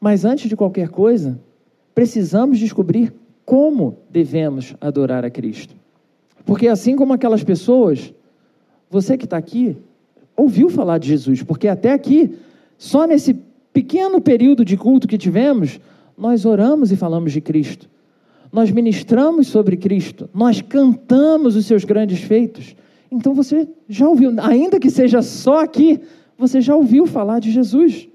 Mas 0.00 0.24
antes 0.24 0.48
de 0.48 0.56
qualquer 0.56 0.88
coisa, 0.88 1.38
precisamos 1.94 2.58
descobrir 2.58 3.12
como 3.44 3.98
devemos 4.10 4.74
adorar 4.80 5.24
a 5.24 5.30
Cristo. 5.30 5.74
Porque 6.44 6.68
assim 6.68 6.96
como 6.96 7.12
aquelas 7.12 7.42
pessoas, 7.42 8.12
você 8.90 9.16
que 9.16 9.24
está 9.24 9.36
aqui 9.36 9.76
ouviu 10.36 10.68
falar 10.68 10.98
de 10.98 11.08
Jesus, 11.08 11.42
porque 11.42 11.66
até 11.66 11.92
aqui, 11.92 12.36
só 12.76 13.06
nesse 13.06 13.34
pequeno 13.72 14.20
período 14.20 14.64
de 14.64 14.76
culto 14.76 15.08
que 15.08 15.18
tivemos, 15.18 15.80
nós 16.16 16.44
oramos 16.44 16.92
e 16.92 16.96
falamos 16.96 17.32
de 17.32 17.40
Cristo. 17.40 17.88
Nós 18.52 18.70
ministramos 18.70 19.48
sobre 19.48 19.76
Cristo, 19.76 20.30
nós 20.32 20.62
cantamos 20.62 21.56
os 21.56 21.66
seus 21.66 21.84
grandes 21.84 22.20
feitos. 22.20 22.76
Então 23.10 23.34
você 23.34 23.68
já 23.88 24.08
ouviu, 24.08 24.32
ainda 24.40 24.80
que 24.80 24.90
seja 24.90 25.22
só 25.22 25.62
aqui, 25.62 26.00
você 26.36 26.60
já 26.60 26.74
ouviu 26.74 27.06
falar 27.06 27.38
de 27.38 27.50
Jesus. 27.50 28.08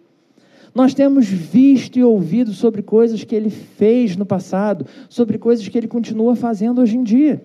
Nós 0.74 0.94
temos 0.94 1.26
visto 1.28 2.00
e 2.00 2.04
ouvido 2.04 2.54
sobre 2.54 2.82
coisas 2.82 3.24
que 3.24 3.36
ele 3.36 3.50
fez 3.50 4.16
no 4.16 4.26
passado, 4.26 4.86
sobre 5.10 5.38
coisas 5.38 5.68
que 5.68 5.78
ele 5.78 5.88
continua 5.88 6.36
fazendo 6.36 6.82
hoje 6.82 6.98
em 6.98 7.04
dia. 7.04 7.44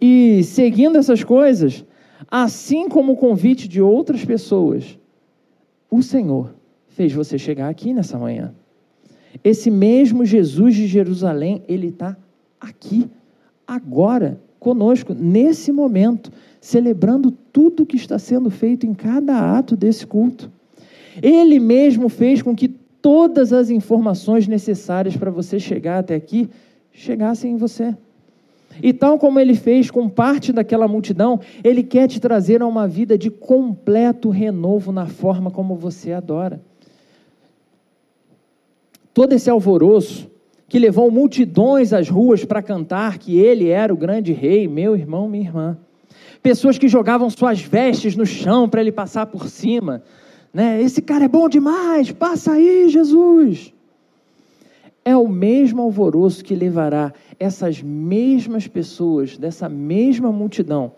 E 0.00 0.42
seguindo 0.44 0.98
essas 0.98 1.22
coisas, 1.22 1.84
assim 2.30 2.88
como 2.88 3.12
o 3.12 3.16
convite 3.16 3.68
de 3.68 3.80
outras 3.80 4.24
pessoas, 4.24 4.98
o 5.90 6.02
Senhor 6.02 6.54
fez 6.88 7.12
você 7.12 7.38
chegar 7.38 7.68
aqui 7.68 7.92
nessa 7.92 8.18
manhã. 8.18 8.54
Esse 9.42 9.70
mesmo 9.70 10.24
Jesus 10.24 10.74
de 10.74 10.86
Jerusalém, 10.86 11.62
ele 11.68 11.88
está 11.88 12.16
aqui, 12.60 13.08
agora, 13.66 14.40
conosco, 14.64 15.14
nesse 15.14 15.70
momento 15.70 16.32
celebrando 16.58 17.30
tudo 17.30 17.84
que 17.84 17.94
está 17.94 18.18
sendo 18.18 18.50
feito 18.50 18.86
em 18.86 18.94
cada 18.94 19.58
ato 19.58 19.76
desse 19.76 20.06
culto. 20.06 20.50
Ele 21.22 21.60
mesmo 21.60 22.08
fez 22.08 22.40
com 22.40 22.56
que 22.56 22.68
todas 22.68 23.52
as 23.52 23.68
informações 23.68 24.48
necessárias 24.48 25.14
para 25.14 25.30
você 25.30 25.60
chegar 25.60 25.98
até 25.98 26.14
aqui 26.14 26.48
chegassem 26.90 27.52
em 27.52 27.56
você. 27.56 27.94
E 28.82 28.94
tal 28.94 29.18
como 29.18 29.38
ele 29.38 29.54
fez 29.54 29.90
com 29.90 30.08
parte 30.08 30.52
daquela 30.54 30.88
multidão, 30.88 31.38
ele 31.62 31.82
quer 31.82 32.08
te 32.08 32.18
trazer 32.18 32.62
a 32.62 32.66
uma 32.66 32.88
vida 32.88 33.18
de 33.18 33.30
completo 33.30 34.30
renovo 34.30 34.90
na 34.90 35.06
forma 35.06 35.50
como 35.50 35.76
você 35.76 36.12
adora. 36.12 36.62
Todo 39.12 39.34
esse 39.34 39.50
alvoroço 39.50 40.28
que 40.68 40.78
levou 40.78 41.10
multidões 41.10 41.92
às 41.92 42.08
ruas 42.08 42.44
para 42.44 42.62
cantar 42.62 43.18
que 43.18 43.38
ele 43.38 43.68
era 43.68 43.92
o 43.92 43.96
grande 43.96 44.32
rei, 44.32 44.66
meu 44.66 44.96
irmão, 44.96 45.28
minha 45.28 45.44
irmã 45.44 45.78
pessoas 46.44 46.76
que 46.76 46.88
jogavam 46.88 47.30
suas 47.30 47.62
vestes 47.62 48.14
no 48.14 48.26
chão 48.26 48.68
para 48.68 48.82
ele 48.82 48.92
passar 48.92 49.24
por 49.24 49.48
cima. 49.48 50.02
Né? 50.52 50.82
Esse 50.82 51.00
cara 51.00 51.24
é 51.24 51.28
bom 51.28 51.48
demais, 51.48 52.12
passa 52.12 52.52
aí, 52.52 52.86
Jesus. 52.90 53.72
É 55.02 55.16
o 55.16 55.26
mesmo 55.26 55.80
alvoroço 55.80 56.44
que 56.44 56.54
levará 56.54 57.14
essas 57.40 57.80
mesmas 57.80 58.68
pessoas, 58.68 59.38
dessa 59.38 59.70
mesma 59.70 60.30
multidão, 60.30 60.92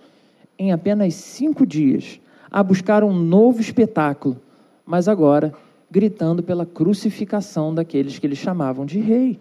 em 0.59 0.73
apenas 0.73 1.15
cinco 1.15 1.65
dias, 1.65 2.21
a 2.51 2.61
buscar 2.61 3.05
um 3.05 3.13
novo 3.13 3.61
espetáculo, 3.61 4.41
mas 4.85 5.07
agora 5.07 5.55
gritando 5.89 6.43
pela 6.43 6.67
crucificação 6.67 7.73
daqueles 7.73 8.19
que 8.19 8.27
eles 8.27 8.39
chamavam 8.39 8.85
de 8.85 8.99
rei. 8.99 9.39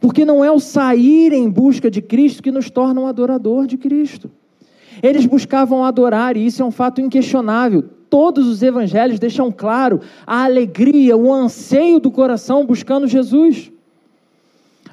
Porque 0.00 0.24
não 0.24 0.44
é 0.44 0.50
o 0.50 0.60
sair 0.60 1.32
em 1.32 1.48
busca 1.48 1.90
de 1.90 2.02
Cristo 2.02 2.42
que 2.42 2.50
nos 2.50 2.70
torna 2.70 3.00
um 3.00 3.06
adorador 3.06 3.66
de 3.66 3.76
Cristo. 3.76 4.30
Eles 5.02 5.26
buscavam 5.26 5.84
adorar, 5.84 6.36
e 6.36 6.46
isso 6.46 6.62
é 6.62 6.64
um 6.64 6.70
fato 6.70 7.00
inquestionável. 7.00 7.82
Todos 8.08 8.46
os 8.46 8.62
evangelhos 8.62 9.18
deixam 9.18 9.50
claro 9.50 10.00
a 10.26 10.44
alegria, 10.44 11.16
o 11.16 11.32
anseio 11.32 11.98
do 11.98 12.10
coração 12.10 12.64
buscando 12.64 13.06
Jesus. 13.06 13.70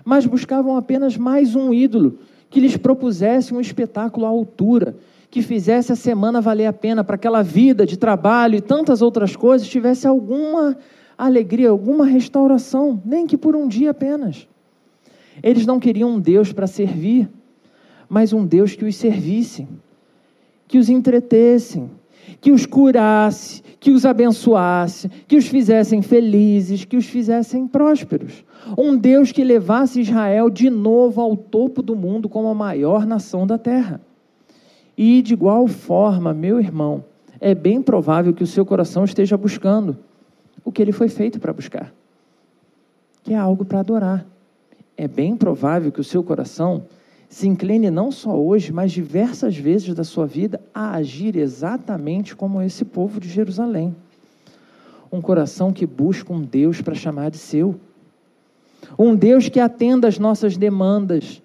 Mas 0.04 0.26
buscavam 0.26 0.76
apenas 0.76 1.16
mais 1.16 1.56
um 1.56 1.74
ídolo 1.74 2.20
que 2.50 2.60
lhes 2.60 2.76
propusesse 2.76 3.54
um 3.54 3.62
espetáculo 3.62 4.26
à 4.26 4.30
altura, 4.30 4.96
que 5.32 5.42
fizesse 5.42 5.92
a 5.92 5.96
semana 5.96 6.42
valer 6.42 6.68
a 6.68 6.74
pena 6.74 7.04
para 7.04 7.16
aquela 7.16 7.42
vida 7.42 7.86
de 7.86 7.98
trabalho 7.98 8.56
e 8.56 8.62
tantas 8.62 9.02
outras 9.02 9.36
coisas, 9.36 9.68
tivesse 9.68 10.06
alguma 10.06 10.78
alegria, 11.18 11.70
alguma 11.70 12.06
restauração, 12.06 13.02
nem 13.06 13.26
que 13.26 13.38
por 13.38 13.56
um 13.56 13.68
dia 13.68 13.92
apenas. 13.92 14.48
Eles 15.42 15.66
não 15.66 15.80
queriam 15.80 16.12
um 16.12 16.20
Deus 16.20 16.54
para 16.54 16.68
servir, 16.68 17.30
mas 18.08 18.34
um 18.34 18.46
Deus 18.46 18.76
que 18.76 18.86
os 18.86 18.96
servisse 18.96 19.68
que 20.74 20.80
os 20.80 20.90
entretessem, 20.90 21.88
que 22.42 22.52
os 22.52 22.66
curasse, 22.66 23.62
que 23.80 23.92
os 23.92 24.08
abençoasse, 24.08 25.08
que 25.28 25.38
os 25.38 25.48
fizessem 25.48 26.02
felizes, 26.02 26.84
que 26.84 26.98
os 26.98 27.06
fizessem 27.06 27.68
prósperos. 27.68 28.44
Um 28.76 28.98
Deus 28.98 29.32
que 29.32 29.44
levasse 29.44 30.02
Israel 30.02 30.50
de 30.50 30.72
novo 30.72 31.22
ao 31.22 31.38
topo 31.38 31.84
do 31.84 31.96
mundo 31.96 32.28
como 32.28 32.48
a 32.48 32.56
maior 32.56 33.06
nação 33.06 33.46
da 33.46 33.60
terra. 33.60 34.02
E 34.98 35.22
de 35.22 35.34
igual 35.34 35.68
forma, 35.68 36.34
meu 36.34 36.60
irmão, 36.60 37.06
é 37.40 37.54
bem 37.54 37.80
provável 37.80 38.34
que 38.34 38.44
o 38.44 38.48
seu 38.48 38.66
coração 38.66 39.04
esteja 39.04 39.38
buscando 39.38 39.96
o 40.66 40.72
que 40.72 40.82
ele 40.82 40.92
foi 40.92 41.08
feito 41.08 41.40
para 41.40 41.54
buscar, 41.54 41.94
que 43.22 43.32
é 43.32 43.38
algo 43.38 43.64
para 43.64 43.82
adorar. 43.82 44.33
É 44.96 45.08
bem 45.08 45.36
provável 45.36 45.92
que 45.92 46.02
o 46.02 46.04
seu 46.04 46.24
coração 46.24 46.86
se 47.28 47.48
incline 47.48 47.90
não 47.90 48.12
só 48.12 48.40
hoje, 48.40 48.72
mas 48.72 48.92
diversas 48.92 49.58
vezes 49.58 49.96
da 49.96 50.04
sua 50.04 50.28
vida 50.28 50.62
a 50.72 50.92
agir 50.96 51.36
exatamente 51.36 52.36
como 52.36 52.62
esse 52.62 52.86
povo 52.86 53.20
de 53.20 53.28
Jerusalém. 53.28 53.96
um 55.12 55.22
coração 55.22 55.72
que 55.72 55.86
busca 55.86 56.34
um 56.34 56.42
Deus 56.42 56.82
para 56.82 56.96
chamar 56.96 57.30
de 57.30 57.38
seu. 57.38 57.76
Um 58.98 59.16
Deus 59.16 59.48
que 59.48 59.60
atenda 59.60 60.08
às 60.08 60.18
nossas 60.18 60.58
demandas, 60.58 61.42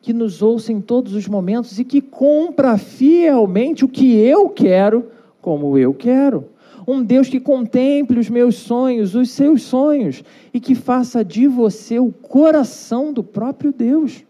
que 0.00 0.12
nos 0.12 0.40
ouça 0.40 0.72
em 0.72 0.80
todos 0.80 1.14
os 1.14 1.26
momentos 1.26 1.78
e 1.78 1.84
que 1.84 2.00
cumpra 2.00 2.78
fielmente 2.78 3.84
o 3.84 3.88
que 3.88 4.16
eu 4.16 4.48
quero, 4.48 5.10
como 5.40 5.76
eu 5.76 5.92
quero. 5.92 6.44
Um 6.90 7.02
Deus 7.02 7.28
que 7.28 7.38
contemple 7.38 8.18
os 8.18 8.30
meus 8.30 8.54
sonhos, 8.54 9.14
os 9.14 9.28
seus 9.28 9.60
sonhos, 9.60 10.24
e 10.54 10.58
que 10.58 10.74
faça 10.74 11.22
de 11.22 11.46
você 11.46 11.98
o 11.98 12.10
coração 12.10 13.12
do 13.12 13.22
próprio 13.22 13.74
Deus. 13.74 14.24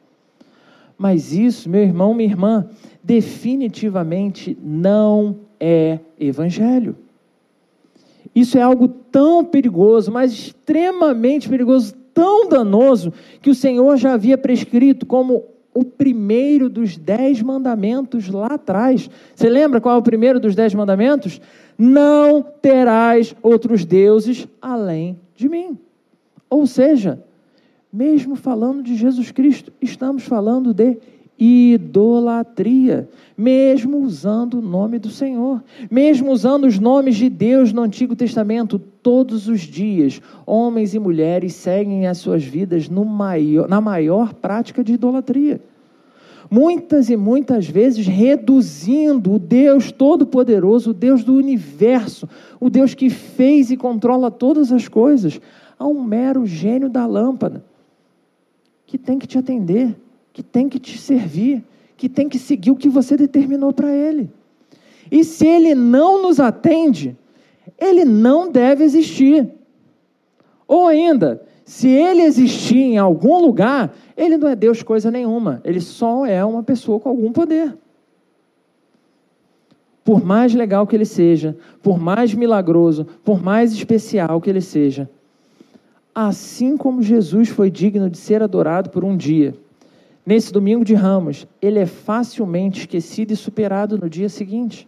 Mas 0.98 1.32
isso, 1.32 1.70
meu 1.70 1.82
irmão, 1.82 2.12
minha 2.12 2.28
irmã, 2.28 2.68
definitivamente 3.00 4.58
não 4.60 5.36
é 5.60 6.00
evangelho. 6.18 6.96
Isso 8.34 8.58
é 8.58 8.62
algo 8.62 8.88
tão 8.88 9.44
perigoso, 9.44 10.10
mas 10.10 10.32
extremamente 10.32 11.48
perigoso, 11.48 11.94
tão 12.12 12.48
danoso, 12.48 13.12
que 13.40 13.50
o 13.50 13.54
Senhor 13.54 13.96
já 13.96 14.14
havia 14.14 14.36
prescrito 14.36 15.06
como 15.06 15.44
o 15.78 15.84
primeiro 15.84 16.68
dos 16.68 16.96
dez 16.96 17.40
mandamentos 17.40 18.28
lá 18.28 18.48
atrás. 18.48 19.08
Você 19.32 19.48
lembra 19.48 19.80
qual 19.80 19.94
é 19.94 19.98
o 19.98 20.02
primeiro 20.02 20.40
dos 20.40 20.56
dez 20.56 20.74
mandamentos? 20.74 21.40
Não 21.78 22.42
terás 22.42 23.32
outros 23.40 23.84
deuses 23.84 24.48
além 24.60 25.16
de 25.36 25.48
mim. 25.48 25.78
Ou 26.50 26.66
seja, 26.66 27.22
mesmo 27.92 28.34
falando 28.34 28.82
de 28.82 28.96
Jesus 28.96 29.30
Cristo, 29.30 29.72
estamos 29.80 30.24
falando 30.24 30.74
de 30.74 30.98
idolatria, 31.38 33.08
mesmo 33.36 33.98
usando 33.98 34.58
o 34.58 34.62
nome 34.62 34.98
do 34.98 35.08
Senhor, 35.08 35.62
mesmo 35.88 36.32
usando 36.32 36.66
os 36.66 36.78
nomes 36.78 37.16
de 37.16 37.28
Deus 37.28 37.72
no 37.72 37.82
Antigo 37.82 38.16
Testamento, 38.16 38.78
todos 38.78 39.46
os 39.46 39.60
dias, 39.60 40.20
homens 40.44 40.94
e 40.94 40.98
mulheres 40.98 41.54
seguem 41.54 42.06
as 42.06 42.18
suas 42.18 42.42
vidas 42.42 42.88
maior, 42.88 43.68
na 43.68 43.80
maior 43.80 44.34
prática 44.34 44.82
de 44.82 44.94
idolatria. 44.94 45.60
Muitas 46.50 47.10
e 47.10 47.16
muitas 47.16 47.68
vezes 47.68 48.06
reduzindo 48.06 49.34
o 49.34 49.38
Deus 49.38 49.92
Todo-Poderoso, 49.92 50.90
o 50.90 50.94
Deus 50.94 51.22
do 51.22 51.34
universo, 51.34 52.28
o 52.58 52.70
Deus 52.70 52.94
que 52.94 53.10
fez 53.10 53.70
e 53.70 53.76
controla 53.76 54.30
todas 54.30 54.72
as 54.72 54.88
coisas, 54.88 55.40
a 55.78 55.86
um 55.86 56.02
mero 56.02 56.46
gênio 56.46 56.88
da 56.88 57.06
lâmpada, 57.06 57.62
que 58.86 58.96
tem 58.96 59.18
que 59.18 59.26
te 59.26 59.38
atender, 59.38 59.94
que 60.32 60.42
tem 60.42 60.68
que 60.68 60.78
te 60.78 60.98
servir, 60.98 61.62
que 61.96 62.08
tem 62.08 62.28
que 62.28 62.38
seguir 62.38 62.70
o 62.70 62.76
que 62.76 62.88
você 62.88 63.16
determinou 63.16 63.72
para 63.72 63.92
ele. 63.92 64.30
E 65.10 65.24
se 65.24 65.46
ele 65.46 65.74
não 65.74 66.22
nos 66.22 66.38
atende, 66.38 67.16
ele 67.78 68.04
não 68.04 68.50
deve 68.50 68.84
existir. 68.84 69.48
Ou 70.66 70.86
ainda, 70.86 71.42
se 71.64 71.88
ele 71.88 72.22
existir 72.22 72.78
em 72.78 72.98
algum 72.98 73.40
lugar, 73.40 73.94
ele 74.16 74.36
não 74.36 74.48
é 74.48 74.56
Deus 74.56 74.82
coisa 74.82 75.10
nenhuma, 75.10 75.60
ele 75.64 75.80
só 75.80 76.24
é 76.24 76.44
uma 76.44 76.62
pessoa 76.62 76.98
com 76.98 77.08
algum 77.08 77.32
poder. 77.32 77.76
Por 80.04 80.24
mais 80.24 80.54
legal 80.54 80.86
que 80.86 80.96
ele 80.96 81.04
seja, 81.04 81.56
por 81.82 81.98
mais 81.98 82.32
milagroso, 82.32 83.06
por 83.22 83.42
mais 83.42 83.72
especial 83.72 84.40
que 84.40 84.48
ele 84.48 84.62
seja, 84.62 85.10
assim 86.14 86.76
como 86.76 87.02
Jesus 87.02 87.48
foi 87.48 87.70
digno 87.70 88.08
de 88.08 88.16
ser 88.16 88.42
adorado 88.42 88.88
por 88.88 89.04
um 89.04 89.16
dia, 89.16 89.54
nesse 90.28 90.52
domingo 90.52 90.84
de 90.84 90.92
ramos, 90.92 91.46
ele 91.60 91.78
é 91.78 91.86
facilmente 91.86 92.80
esquecido 92.80 93.32
e 93.32 93.36
superado 93.36 93.96
no 93.96 94.10
dia 94.10 94.28
seguinte. 94.28 94.86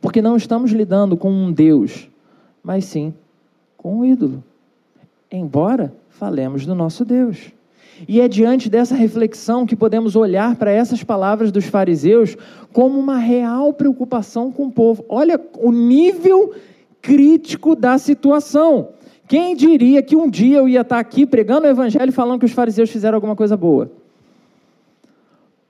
Porque 0.00 0.22
não 0.22 0.34
estamos 0.34 0.70
lidando 0.70 1.14
com 1.14 1.30
um 1.30 1.52
Deus, 1.52 2.08
mas 2.62 2.86
sim 2.86 3.12
com 3.76 3.98
um 3.98 4.04
ídolo. 4.06 4.42
Embora 5.30 5.92
falemos 6.08 6.64
do 6.64 6.74
nosso 6.74 7.04
Deus. 7.04 7.52
E 8.08 8.18
é 8.18 8.28
diante 8.28 8.70
dessa 8.70 8.94
reflexão 8.94 9.66
que 9.66 9.76
podemos 9.76 10.16
olhar 10.16 10.56
para 10.56 10.70
essas 10.70 11.04
palavras 11.04 11.52
dos 11.52 11.66
fariseus 11.66 12.34
como 12.72 12.98
uma 12.98 13.18
real 13.18 13.74
preocupação 13.74 14.50
com 14.50 14.68
o 14.68 14.72
povo. 14.72 15.04
Olha 15.06 15.38
o 15.58 15.70
nível 15.70 16.54
crítico 17.02 17.76
da 17.76 17.98
situação. 17.98 18.88
Quem 19.26 19.54
diria 19.54 20.02
que 20.02 20.16
um 20.16 20.30
dia 20.30 20.56
eu 20.56 20.66
ia 20.66 20.80
estar 20.80 20.98
aqui 20.98 21.26
pregando 21.26 21.66
o 21.66 21.70
evangelho 21.70 22.10
falando 22.10 22.40
que 22.40 22.46
os 22.46 22.52
fariseus 22.52 22.88
fizeram 22.88 23.16
alguma 23.16 23.36
coisa 23.36 23.54
boa? 23.54 23.97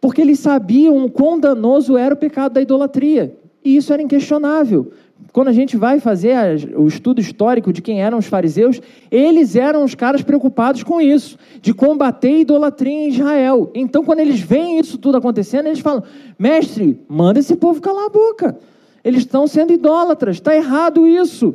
Porque 0.00 0.20
eles 0.20 0.38
sabiam 0.38 1.04
o 1.04 1.10
quão 1.10 1.38
danoso 1.38 1.96
era 1.96 2.14
o 2.14 2.18
pecado 2.18 2.52
da 2.52 2.62
idolatria. 2.62 3.36
E 3.64 3.76
isso 3.76 3.92
era 3.92 4.02
inquestionável. 4.02 4.92
Quando 5.32 5.48
a 5.48 5.52
gente 5.52 5.76
vai 5.76 6.00
fazer 6.00 6.34
o 6.76 6.86
estudo 6.86 7.20
histórico 7.20 7.72
de 7.72 7.82
quem 7.82 8.00
eram 8.02 8.18
os 8.18 8.26
fariseus, 8.26 8.80
eles 9.10 9.56
eram 9.56 9.84
os 9.84 9.94
caras 9.94 10.22
preocupados 10.22 10.82
com 10.82 11.00
isso, 11.00 11.36
de 11.60 11.74
combater 11.74 12.28
a 12.28 12.38
idolatria 12.40 12.92
em 12.92 13.08
Israel. 13.08 13.70
Então, 13.74 14.04
quando 14.04 14.20
eles 14.20 14.40
veem 14.40 14.78
isso 14.78 14.96
tudo 14.96 15.18
acontecendo, 15.18 15.66
eles 15.66 15.80
falam: 15.80 16.02
mestre, 16.38 17.00
manda 17.08 17.40
esse 17.40 17.56
povo 17.56 17.80
calar 17.80 18.06
a 18.06 18.10
boca. 18.10 18.58
Eles 19.04 19.20
estão 19.20 19.46
sendo 19.46 19.72
idólatras, 19.72 20.36
está 20.36 20.54
errado 20.54 21.06
isso. 21.06 21.54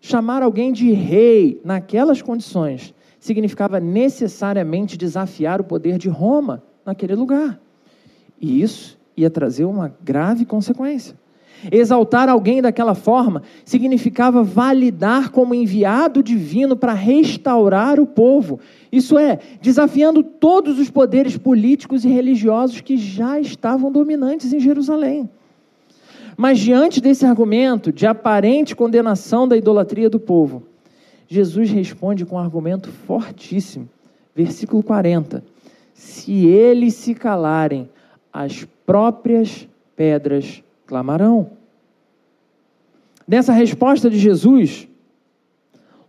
Chamar 0.00 0.42
alguém 0.42 0.72
de 0.72 0.90
rei 0.92 1.60
naquelas 1.64 2.22
condições 2.22 2.94
significava 3.20 3.78
necessariamente 3.78 4.96
desafiar 4.96 5.60
o 5.60 5.64
poder 5.64 5.96
de 5.96 6.08
Roma 6.08 6.62
naquele 6.84 7.14
lugar. 7.14 7.58
E 8.40 8.62
isso 8.62 8.98
ia 9.16 9.30
trazer 9.30 9.64
uma 9.64 9.94
grave 10.02 10.44
consequência. 10.44 11.16
Exaltar 11.70 12.28
alguém 12.28 12.60
daquela 12.60 12.94
forma 12.94 13.42
significava 13.64 14.42
validar 14.42 15.30
como 15.30 15.54
enviado 15.54 16.22
divino 16.22 16.74
para 16.74 16.92
restaurar 16.92 18.00
o 18.00 18.06
povo. 18.06 18.58
Isso 18.90 19.16
é, 19.16 19.38
desafiando 19.60 20.24
todos 20.24 20.78
os 20.80 20.90
poderes 20.90 21.36
políticos 21.36 22.04
e 22.04 22.08
religiosos 22.08 22.80
que 22.80 22.96
já 22.96 23.38
estavam 23.38 23.92
dominantes 23.92 24.52
em 24.52 24.58
Jerusalém. 24.58 25.30
Mas 26.36 26.58
diante 26.58 27.00
desse 27.00 27.24
argumento 27.24 27.92
de 27.92 28.06
aparente 28.06 28.74
condenação 28.74 29.46
da 29.46 29.56
idolatria 29.56 30.10
do 30.10 30.18
povo, 30.18 30.64
Jesus 31.28 31.70
responde 31.70 32.26
com 32.26 32.36
um 32.36 32.38
argumento 32.38 32.90
fortíssimo. 32.90 33.88
Versículo 34.34 34.82
40. 34.82 35.44
Se 36.02 36.46
eles 36.46 36.94
se 36.94 37.14
calarem, 37.14 37.88
as 38.32 38.66
próprias 38.84 39.68
pedras 39.94 40.60
clamarão. 40.84 41.52
Nessa 43.26 43.52
resposta 43.52 44.10
de 44.10 44.18
Jesus, 44.18 44.88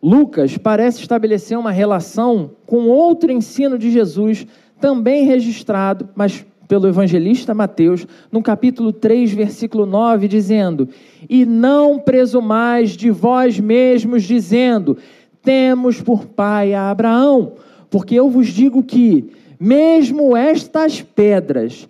Lucas 0.01 0.58
parece 0.58 0.99
estabelecer 0.99 1.60
uma 1.60 1.69
relação 1.69 2.49
com 2.65 2.88
outro 2.88 3.32
ensino 3.32 3.77
de 3.77 3.91
Jesus, 3.91 4.47
também 4.82 5.25
registrado, 5.25 6.10
mas 6.15 6.43
pelo 6.67 6.88
evangelista 6.88 7.53
Mateus, 7.53 8.08
no 8.32 8.41
capítulo 8.41 8.91
3, 8.91 9.32
versículo 9.32 9.86
9, 9.86 10.27
dizendo: 10.27 10.89
E 11.29 11.45
não 11.45 11.99
presumais 11.99 12.97
de 12.97 13.12
vós 13.12 13.60
mesmos, 13.60 14.23
dizendo: 14.23 14.97
Temos 15.43 16.01
por 16.01 16.25
pai 16.25 16.73
a 16.73 16.89
Abraão, 16.89 17.53
porque 17.91 18.15
eu 18.15 18.27
vos 18.27 18.47
digo 18.47 18.82
que, 18.82 19.42
mesmo 19.63 20.36
estas 20.36 21.02
pedras, 21.02 21.88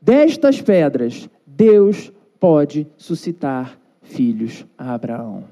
destas 0.00 0.62
pedras, 0.62 1.28
Deus 1.44 2.12
pode 2.38 2.86
suscitar 2.96 3.76
filhos 4.00 4.64
a 4.78 4.94
Abraão. 4.94 5.42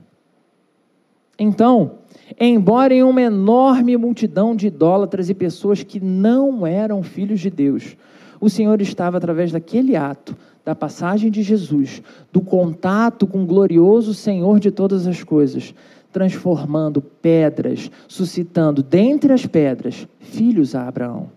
Então, 1.37 1.94
embora 2.38 2.94
em 2.94 3.02
uma 3.02 3.22
enorme 3.22 3.96
multidão 3.96 4.55
de 4.55 4.68
idólatras 4.68 5.28
e 5.28 5.35
pessoas 5.35 5.83
que 5.83 5.98
não 5.98 6.64
eram 6.64 7.02
filhos 7.02 7.40
de 7.40 7.50
Deus, 7.50 7.96
o 8.40 8.48
Senhor 8.48 8.81
estava, 8.81 9.16
através 9.16 9.50
daquele 9.50 9.96
ato, 9.96 10.37
da 10.64 10.76
passagem 10.76 11.28
de 11.28 11.42
Jesus, 11.42 12.05
do 12.33 12.40
contato 12.40 13.26
com 13.26 13.42
o 13.42 13.46
glorioso 13.46 14.14
Senhor 14.14 14.61
de 14.61 14.70
todas 14.70 15.09
as 15.09 15.24
coisas, 15.24 15.74
transformando 16.12 17.01
pedras, 17.01 17.90
suscitando 18.07 18.83
dentre 18.83 19.33
as 19.33 19.46
pedras 19.46 20.07
filhos 20.20 20.75
a 20.75 20.87
Abraão. 20.87 21.31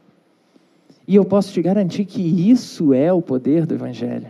E 1.07 1.15
eu 1.15 1.23
posso 1.23 1.53
te 1.53 1.61
garantir 1.61 2.05
que 2.05 2.21
isso 2.21 2.93
é 2.93 3.13
o 3.13 3.21
poder 3.21 3.65
do 3.65 3.75
Evangelho. 3.75 4.27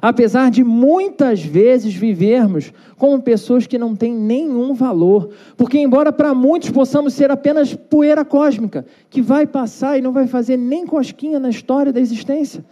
Apesar 0.00 0.50
de 0.50 0.62
muitas 0.62 1.42
vezes 1.42 1.94
vivermos 1.94 2.72
como 2.96 3.22
pessoas 3.22 3.66
que 3.66 3.78
não 3.78 3.96
têm 3.96 4.14
nenhum 4.14 4.74
valor, 4.74 5.30
porque, 5.56 5.78
embora 5.78 6.12
para 6.12 6.34
muitos 6.34 6.70
possamos 6.70 7.14
ser 7.14 7.30
apenas 7.30 7.74
poeira 7.74 8.24
cósmica, 8.24 8.84
que 9.08 9.22
vai 9.22 9.46
passar 9.46 9.98
e 9.98 10.02
não 10.02 10.12
vai 10.12 10.26
fazer 10.26 10.56
nem 10.56 10.86
cosquinha 10.86 11.40
na 11.40 11.48
história 11.48 11.92
da 11.92 12.00
existência, 12.00 12.64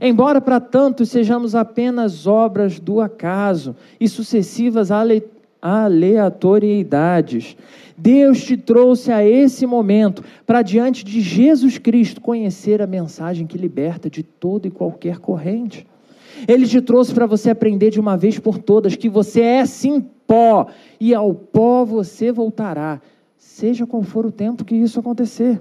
embora 0.00 0.40
para 0.40 0.60
tantos 0.60 1.08
sejamos 1.08 1.54
apenas 1.54 2.26
obras 2.26 2.78
do 2.78 3.00
acaso 3.00 3.74
e 3.98 4.06
sucessivas 4.06 4.90
aleatoriedades, 5.60 7.56
Deus 7.96 8.44
te 8.44 8.56
trouxe 8.56 9.10
a 9.10 9.26
esse 9.26 9.66
momento 9.66 10.22
para 10.46 10.62
diante 10.62 11.04
de 11.04 11.20
Jesus 11.20 11.78
Cristo 11.78 12.20
conhecer 12.20 12.80
a 12.80 12.86
mensagem 12.86 13.44
que 13.44 13.58
liberta 13.58 14.08
de 14.08 14.22
toda 14.22 14.68
e 14.68 14.70
qualquer 14.70 15.18
corrente. 15.18 15.84
Ele 16.46 16.64
te 16.64 16.80
trouxe 16.80 17.12
para 17.12 17.26
você 17.26 17.50
aprender 17.50 17.90
de 17.90 17.98
uma 17.98 18.16
vez 18.16 18.38
por 18.38 18.58
todas 18.58 18.94
que 18.94 19.08
você 19.08 19.40
é 19.40 19.66
sim 19.66 20.00
pó, 20.28 20.68
e 21.00 21.12
ao 21.12 21.34
pó 21.34 21.84
você 21.84 22.30
voltará, 22.30 23.00
seja 23.36 23.84
qual 23.84 24.02
for 24.02 24.24
o 24.24 24.30
tempo 24.30 24.64
que 24.64 24.76
isso 24.76 25.00
acontecer. 25.00 25.60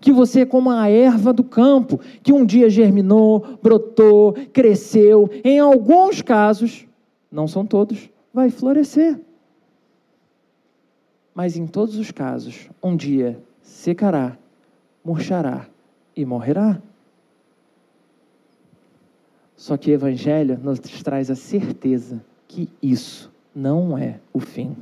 Que 0.00 0.12
você 0.12 0.40
é 0.40 0.46
como 0.46 0.70
a 0.70 0.88
erva 0.88 1.32
do 1.32 1.42
campo, 1.42 1.98
que 2.22 2.32
um 2.32 2.44
dia 2.44 2.70
germinou, 2.70 3.58
brotou, 3.60 4.34
cresceu, 4.52 5.28
em 5.42 5.58
alguns 5.58 6.22
casos, 6.22 6.86
não 7.30 7.48
são 7.48 7.66
todos, 7.66 8.08
vai 8.32 8.50
florescer. 8.50 9.18
Mas 11.34 11.56
em 11.56 11.66
todos 11.66 11.96
os 11.96 12.10
casos, 12.10 12.68
um 12.82 12.96
dia 12.96 13.38
secará, 13.62 14.36
murchará 15.04 15.66
e 16.14 16.24
morrerá. 16.24 16.80
Só 19.56 19.76
que 19.76 19.90
o 19.90 19.94
Evangelho 19.94 20.58
nos 20.62 20.78
traz 21.02 21.30
a 21.30 21.34
certeza 21.34 22.22
que 22.48 22.68
isso 22.82 23.30
não 23.54 23.96
é 23.96 24.18
o 24.32 24.40
fim. 24.40 24.76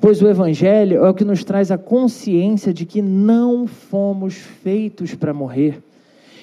Pois 0.00 0.22
o 0.22 0.28
Evangelho 0.28 1.04
é 1.04 1.08
o 1.08 1.14
que 1.14 1.24
nos 1.24 1.44
traz 1.44 1.70
a 1.70 1.78
consciência 1.78 2.72
de 2.72 2.86
que 2.86 3.02
não 3.02 3.66
fomos 3.66 4.34
feitos 4.34 5.14
para 5.14 5.34
morrer. 5.34 5.82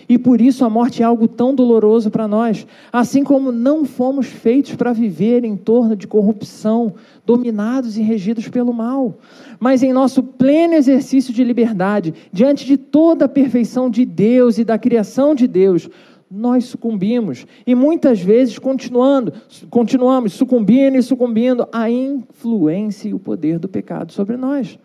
E 0.10 0.18
por 0.18 0.42
isso 0.42 0.66
a 0.66 0.70
morte 0.72 1.04
é 1.04 1.06
algo 1.06 1.28
tão 1.28 1.54
doloroso 1.54 2.10
para 2.10 2.28
nós, 2.28 2.66
assim 2.92 3.24
como 3.24 3.52
não 3.52 3.86
fomos 3.86 4.26
feitos 4.26 4.74
para 4.74 4.92
viver 4.92 5.46
em 5.46 5.56
torno 5.56 5.96
de 5.96 6.08
corrupção, 6.08 6.96
dominados 7.24 7.96
e 7.96 8.02
regidos 8.02 8.48
pelo 8.50 8.74
mal. 8.74 9.20
Mas 9.60 9.84
em 9.84 9.94
nosso 9.94 10.24
pleno 10.24 10.74
exercício 10.74 11.32
de 11.32 11.44
liberdade, 11.44 12.12
diante 12.34 12.66
de 12.66 12.76
toda 12.76 13.26
a 13.26 13.30
perfeição 13.30 13.88
de 13.88 14.04
Deus 14.04 14.58
e 14.58 14.66
da 14.66 14.80
criação 14.80 15.36
de 15.36 15.48
Deus, 15.48 15.88
nós 16.30 16.66
sucumbimos 16.66 17.46
e 17.66 17.76
muitas 17.76 18.20
vezes 18.20 18.58
continuando, 18.58 19.34
continuamos 19.70 20.34
sucumbindo 20.34 20.96
e 20.98 21.04
sucumbindo 21.04 21.68
à 21.72 21.90
influência 21.90 23.10
e 23.10 23.14
o 23.14 23.20
poder 23.20 23.60
do 23.60 23.68
pecado 23.68 24.12
sobre 24.12 24.38
nós. 24.38 24.78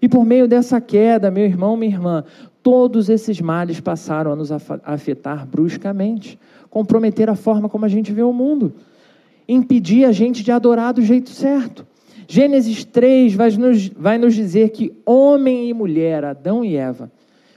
E 0.00 0.08
por 0.08 0.24
meio 0.24 0.46
dessa 0.46 0.80
queda, 0.80 1.30
meu 1.30 1.44
irmão, 1.44 1.76
minha 1.76 1.92
irmã, 1.92 2.24
todos 2.64 3.10
esses 3.10 3.42
males 3.42 3.78
passaram 3.78 4.32
a 4.32 4.36
nos 4.36 4.50
afetar 4.50 5.46
bruscamente, 5.46 6.38
comprometer 6.70 7.28
a 7.28 7.36
forma 7.36 7.68
como 7.68 7.84
a 7.84 7.88
gente 7.88 8.10
vê 8.10 8.22
o 8.22 8.32
mundo, 8.32 8.72
impedir 9.46 10.06
a 10.06 10.12
gente 10.12 10.42
de 10.42 10.50
adorar 10.50 10.94
do 10.94 11.02
jeito 11.02 11.28
certo. 11.28 11.86
Gênesis 12.26 12.82
3 12.82 13.34
vai 13.34 13.50
nos, 13.50 13.88
vai 13.88 14.16
nos 14.16 14.34
dizer 14.34 14.70
que 14.70 14.94
homem 15.04 15.68
e 15.68 15.74
mulher, 15.74 16.24
Adão 16.24 16.64
e 16.64 16.74
Eva, 16.74 17.12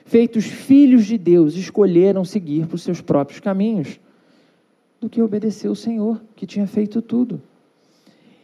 feitos 0.05 0.43
filhos 0.43 1.05
de 1.05 1.17
Deus, 1.17 1.55
escolheram 1.55 2.25
seguir 2.25 2.67
por 2.67 2.77
seus 2.77 2.99
próprios 2.99 3.39
caminhos, 3.39 4.01
do 4.99 5.07
que 5.07 5.21
obedecer 5.21 5.69
o 5.69 5.75
Senhor, 5.75 6.21
que 6.35 6.45
tinha 6.45 6.67
feito 6.67 7.01
tudo. 7.01 7.41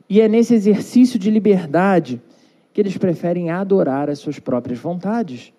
E 0.10 0.22
é 0.22 0.30
nesse 0.30 0.54
exercício 0.54 1.20
de 1.20 1.30
liberdade 1.30 2.22
que 2.72 2.80
eles 2.80 2.98
preferem 2.98 3.50
adorar 3.52 4.10
as 4.10 4.20
suas 4.20 4.40
próprias 4.40 4.80
vontades, 4.80 5.52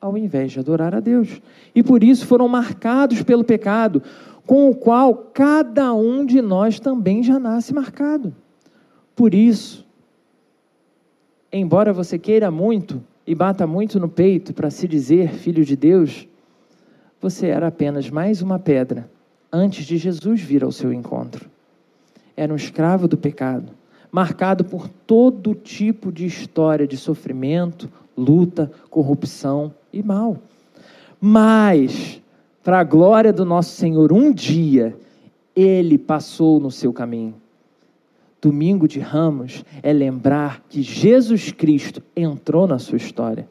ao 0.00 0.16
invés 0.16 0.52
de 0.52 0.60
adorar 0.60 0.94
a 0.94 1.00
Deus. 1.00 1.40
E 1.74 1.82
por 1.82 2.02
isso 2.02 2.26
foram 2.26 2.48
marcados 2.48 3.22
pelo 3.22 3.44
pecado, 3.44 4.02
com 4.46 4.70
o 4.70 4.74
qual 4.74 5.14
cada 5.14 5.92
um 5.92 6.24
de 6.24 6.40
nós 6.40 6.80
também 6.80 7.22
já 7.22 7.38
nasce 7.38 7.74
marcado. 7.74 8.34
Por 9.14 9.34
isso, 9.34 9.84
embora 11.52 11.92
você 11.92 12.18
queira 12.18 12.50
muito 12.50 13.02
e 13.26 13.34
bata 13.34 13.66
muito 13.66 14.00
no 14.00 14.08
peito 14.08 14.54
para 14.54 14.70
se 14.70 14.88
dizer 14.88 15.34
filho 15.34 15.64
de 15.64 15.76
Deus, 15.76 16.26
você 17.20 17.48
era 17.48 17.66
apenas 17.66 18.08
mais 18.08 18.40
uma 18.40 18.58
pedra 18.58 19.10
antes 19.52 19.84
de 19.84 19.96
Jesus 19.96 20.40
vir 20.40 20.62
ao 20.62 20.72
seu 20.72 20.92
encontro. 20.92 21.50
Era 22.36 22.52
um 22.52 22.56
escravo 22.56 23.08
do 23.08 23.18
pecado, 23.18 23.72
marcado 24.10 24.64
por 24.64 24.88
todo 24.88 25.54
tipo 25.54 26.12
de 26.12 26.24
história 26.24 26.86
de 26.86 26.96
sofrimento, 26.96 27.90
luta, 28.16 28.70
corrupção 28.88 29.74
e 29.92 30.02
mal. 30.02 30.36
Mas, 31.20 32.20
para 32.62 32.80
a 32.80 32.84
glória 32.84 33.32
do 33.32 33.44
nosso 33.44 33.70
Senhor, 33.76 34.12
um 34.12 34.32
dia 34.32 34.96
ele 35.54 35.98
passou 35.98 36.60
no 36.60 36.70
seu 36.70 36.92
caminho 36.92 37.34
Domingo 38.40 38.86
de 38.86 39.00
Ramos 39.00 39.64
é 39.82 39.92
lembrar 39.92 40.62
que 40.68 40.80
Jesus 40.80 41.50
Cristo 41.50 42.00
entrou 42.14 42.68
na 42.68 42.78
sua 42.78 42.96
história. 42.96 43.48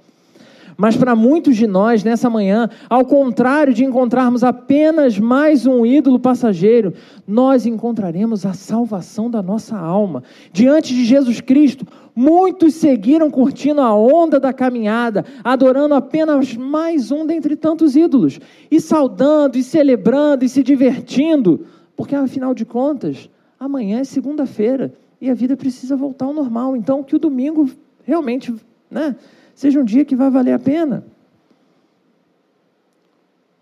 Mas 0.78 0.96
para 0.96 1.16
muitos 1.16 1.58
de 1.58 1.66
nós, 1.66 2.04
nessa 2.04 2.30
manhã, 2.30 2.70
ao 2.88 3.04
contrário 3.04 3.74
de 3.74 3.84
encontrarmos 3.84 4.44
apenas 4.44 5.18
mais 5.18 5.66
um 5.66 5.84
ídolo 5.84 6.20
passageiro, 6.20 6.94
nós 7.28 7.66
encontraremos 7.66 8.46
a 8.46 8.54
salvação 8.54 9.30
da 9.30 9.42
nossa 9.42 9.76
alma. 9.76 10.24
Diante 10.54 10.94
de 10.94 11.04
Jesus 11.04 11.42
Cristo, 11.42 11.88
muitos 12.16 12.76
seguiram 12.76 13.32
curtindo 13.32 13.82
a 13.82 13.96
onda 13.96 14.40
da 14.40 14.54
caminhada, 14.54 15.26
adorando 15.44 15.96
apenas 15.96 16.56
mais 16.56 17.12
um 17.12 17.26
dentre 17.26 17.56
tantos 17.56 17.96
ídolos, 17.96 18.40
e 18.70 18.80
saudando, 18.80 19.56
e 19.58 19.64
celebrando, 19.64 20.46
e 20.46 20.50
se 20.50 20.62
divertindo, 20.62 21.66
porque 21.96 22.14
afinal 22.14 22.54
de 22.54 22.66
contas, 22.66 23.28
amanhã 23.60 24.00
é 24.00 24.04
segunda-feira 24.04 24.94
e 25.20 25.28
a 25.32 25.34
vida 25.34 25.58
precisa 25.58 25.96
voltar 25.96 26.26
ao 26.26 26.34
normal. 26.34 26.76
Então, 26.76 27.02
que 27.02 27.16
o 27.16 27.20
domingo 27.20 27.68
realmente 28.06 28.54
né, 28.90 29.16
seja 29.58 29.80
um 29.80 29.84
dia 29.84 30.06
que 30.06 30.16
vai 30.16 30.30
valer 30.30 30.54
a 30.54 30.60
pena. 30.60 31.04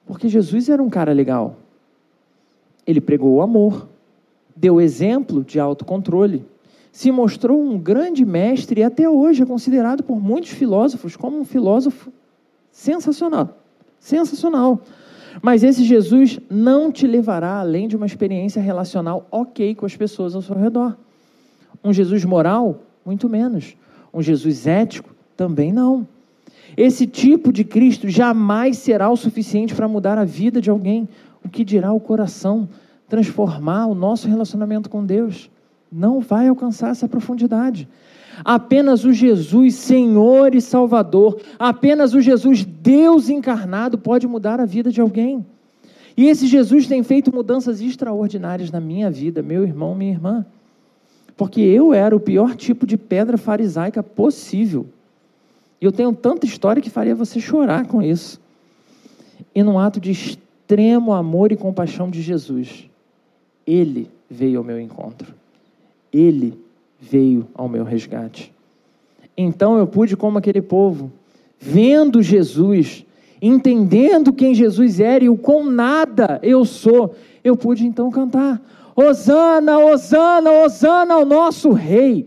Porque 0.06 0.28
Jesus 0.28 0.68
era 0.68 0.84
um 0.84 0.90
cara 0.90 1.14
legal. 1.14 1.56
Ele 2.86 3.00
pregou 3.00 3.36
o 3.36 3.42
amor, 3.42 3.88
deu 4.54 4.82
exemplo 4.82 5.42
de 5.42 5.58
autocontrole, 5.58 6.46
se 6.92 7.14
mostrou 7.14 7.64
um 7.64 7.80
grande 7.80 8.26
mestre 8.26 8.82
e 8.82 8.84
até 8.84 9.10
hoje 9.10 9.44
é 9.44 9.46
considerado 9.46 10.04
por 10.04 10.22
muitos 10.22 10.50
filósofos 10.50 11.16
como 11.16 11.40
um 11.40 11.46
filósofo 11.46 12.12
sensacional. 12.70 13.58
Sensacional. 13.98 14.82
Mas 15.42 15.64
esse 15.64 15.86
Jesus 15.86 16.42
não 16.50 16.92
te 16.92 17.08
levará 17.08 17.58
além 17.58 17.88
de 17.88 17.96
uma 17.96 18.06
experiência 18.06 18.62
relacional 18.62 19.26
ok 19.32 19.74
com 19.76 19.86
as 19.86 19.96
pessoas 19.96 20.36
ao 20.36 20.42
seu 20.42 20.58
redor. 20.58 20.98
Um 21.82 21.94
Jesus 21.94 22.26
moral, 22.26 22.82
muito 23.06 23.30
menos. 23.30 23.78
Um 24.14 24.22
Jesus 24.22 24.68
ético, 24.68 25.15
também 25.36 25.72
não. 25.72 26.08
Esse 26.78 27.08
tipo 27.08 27.54
de 27.54 27.64
Cristo 27.64 28.10
jamais 28.10 28.78
será 28.78 29.10
o 29.10 29.16
suficiente 29.16 29.74
para 29.74 29.88
mudar 29.88 30.18
a 30.18 30.26
vida 30.26 30.60
de 30.60 30.70
alguém. 30.70 31.08
O 31.44 31.50
que 31.50 31.64
dirá 31.64 31.94
o 31.94 32.00
coração? 32.00 32.68
Transformar 33.08 33.88
o 33.88 33.96
nosso 33.96 34.28
relacionamento 34.28 34.90
com 34.90 35.06
Deus. 35.06 35.50
Não 35.92 36.20
vai 36.20 36.48
alcançar 36.48 36.90
essa 36.90 37.08
profundidade. 37.08 37.88
Apenas 38.44 39.06
o 39.06 39.14
Jesus, 39.14 39.76
Senhor 39.76 40.54
e 40.56 40.60
Salvador, 40.60 41.40
apenas 41.58 42.14
o 42.14 42.20
Jesus, 42.20 42.66
Deus 42.66 43.30
encarnado, 43.30 43.98
pode 43.98 44.28
mudar 44.28 44.60
a 44.60 44.66
vida 44.66 44.92
de 44.92 45.00
alguém. 45.00 45.46
E 46.18 46.28
esse 46.28 46.48
Jesus 46.48 46.88
tem 46.88 47.04
feito 47.04 47.34
mudanças 47.34 47.82
extraordinárias 47.82 48.72
na 48.72 48.80
minha 48.80 49.10
vida, 49.10 49.42
meu 49.42 49.64
irmão, 49.64 49.96
minha 49.96 50.12
irmã. 50.12 50.46
Porque 51.38 51.62
eu 51.62 51.94
era 51.94 52.16
o 52.16 52.20
pior 52.20 52.56
tipo 52.56 52.86
de 52.88 52.98
pedra 52.98 53.38
farisaica 53.38 54.02
possível. 54.02 54.88
E 55.86 55.88
eu 55.88 55.92
tenho 55.92 56.12
tanta 56.14 56.48
história 56.48 56.82
que 56.82 56.90
faria 56.90 57.14
você 57.14 57.40
chorar 57.40 57.86
com 57.86 58.02
isso. 58.02 58.42
E 59.54 59.62
num 59.62 59.78
ato 59.78 60.00
de 60.00 60.10
extremo 60.10 61.14
amor 61.14 61.52
e 61.52 61.56
compaixão 61.56 62.10
de 62.10 62.24
Jesus, 62.24 62.90
ele 63.68 64.10
veio 64.28 64.58
ao 64.58 64.64
meu 64.64 64.80
encontro. 64.80 65.32
Ele 66.12 66.60
veio 67.00 67.48
ao 67.54 67.70
meu 67.70 67.84
resgate. 67.84 68.52
Então 69.38 69.78
eu 69.78 69.86
pude, 69.86 70.18
como 70.18 70.40
aquele 70.40 70.60
povo, 70.60 71.12
vendo 71.60 72.20
Jesus, 72.20 73.06
entendendo 73.40 74.34
quem 74.34 74.56
Jesus 74.56 75.00
era 75.00 75.24
e 75.24 75.30
o 75.30 75.38
quão 75.38 75.70
nada 75.70 76.40
eu 76.42 76.66
sou, 76.66 77.14
eu 77.44 77.56
pude 77.56 77.86
então 77.86 78.10
cantar: 78.10 78.60
Hosana, 78.96 79.78
Hosana, 79.78 80.52
Hosana 80.52 81.14
ao 81.14 81.26
nosso 81.28 81.72
Rei. 81.74 82.26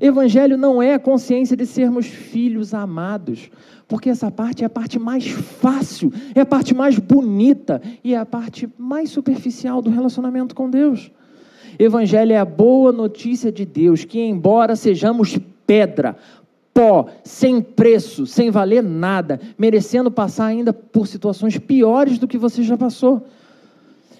Evangelho 0.00 0.56
não 0.56 0.82
é 0.82 0.94
a 0.94 0.98
consciência 0.98 1.56
de 1.56 1.66
sermos 1.66 2.06
filhos 2.06 2.72
amados, 2.72 3.50
porque 3.86 4.08
essa 4.08 4.30
parte 4.30 4.62
é 4.62 4.66
a 4.66 4.70
parte 4.70 4.98
mais 4.98 5.26
fácil, 5.26 6.12
é 6.34 6.40
a 6.40 6.46
parte 6.46 6.74
mais 6.74 6.98
bonita 6.98 7.80
e 8.02 8.14
é 8.14 8.18
a 8.18 8.24
parte 8.24 8.68
mais 8.78 9.10
superficial 9.10 9.82
do 9.82 9.90
relacionamento 9.90 10.54
com 10.54 10.70
Deus. 10.70 11.10
Evangelho 11.78 12.32
é 12.32 12.38
a 12.38 12.44
boa 12.44 12.92
notícia 12.92 13.52
de 13.52 13.64
Deus, 13.64 14.04
que 14.04 14.20
embora 14.20 14.76
sejamos 14.76 15.38
pedra, 15.66 16.16
pó, 16.72 17.06
sem 17.22 17.60
preço, 17.60 18.26
sem 18.26 18.50
valer 18.50 18.82
nada, 18.82 19.40
merecendo 19.58 20.10
passar 20.10 20.46
ainda 20.46 20.72
por 20.72 21.06
situações 21.06 21.58
piores 21.58 22.18
do 22.18 22.28
que 22.28 22.38
você 22.38 22.62
já 22.62 22.76
passou. 22.76 23.26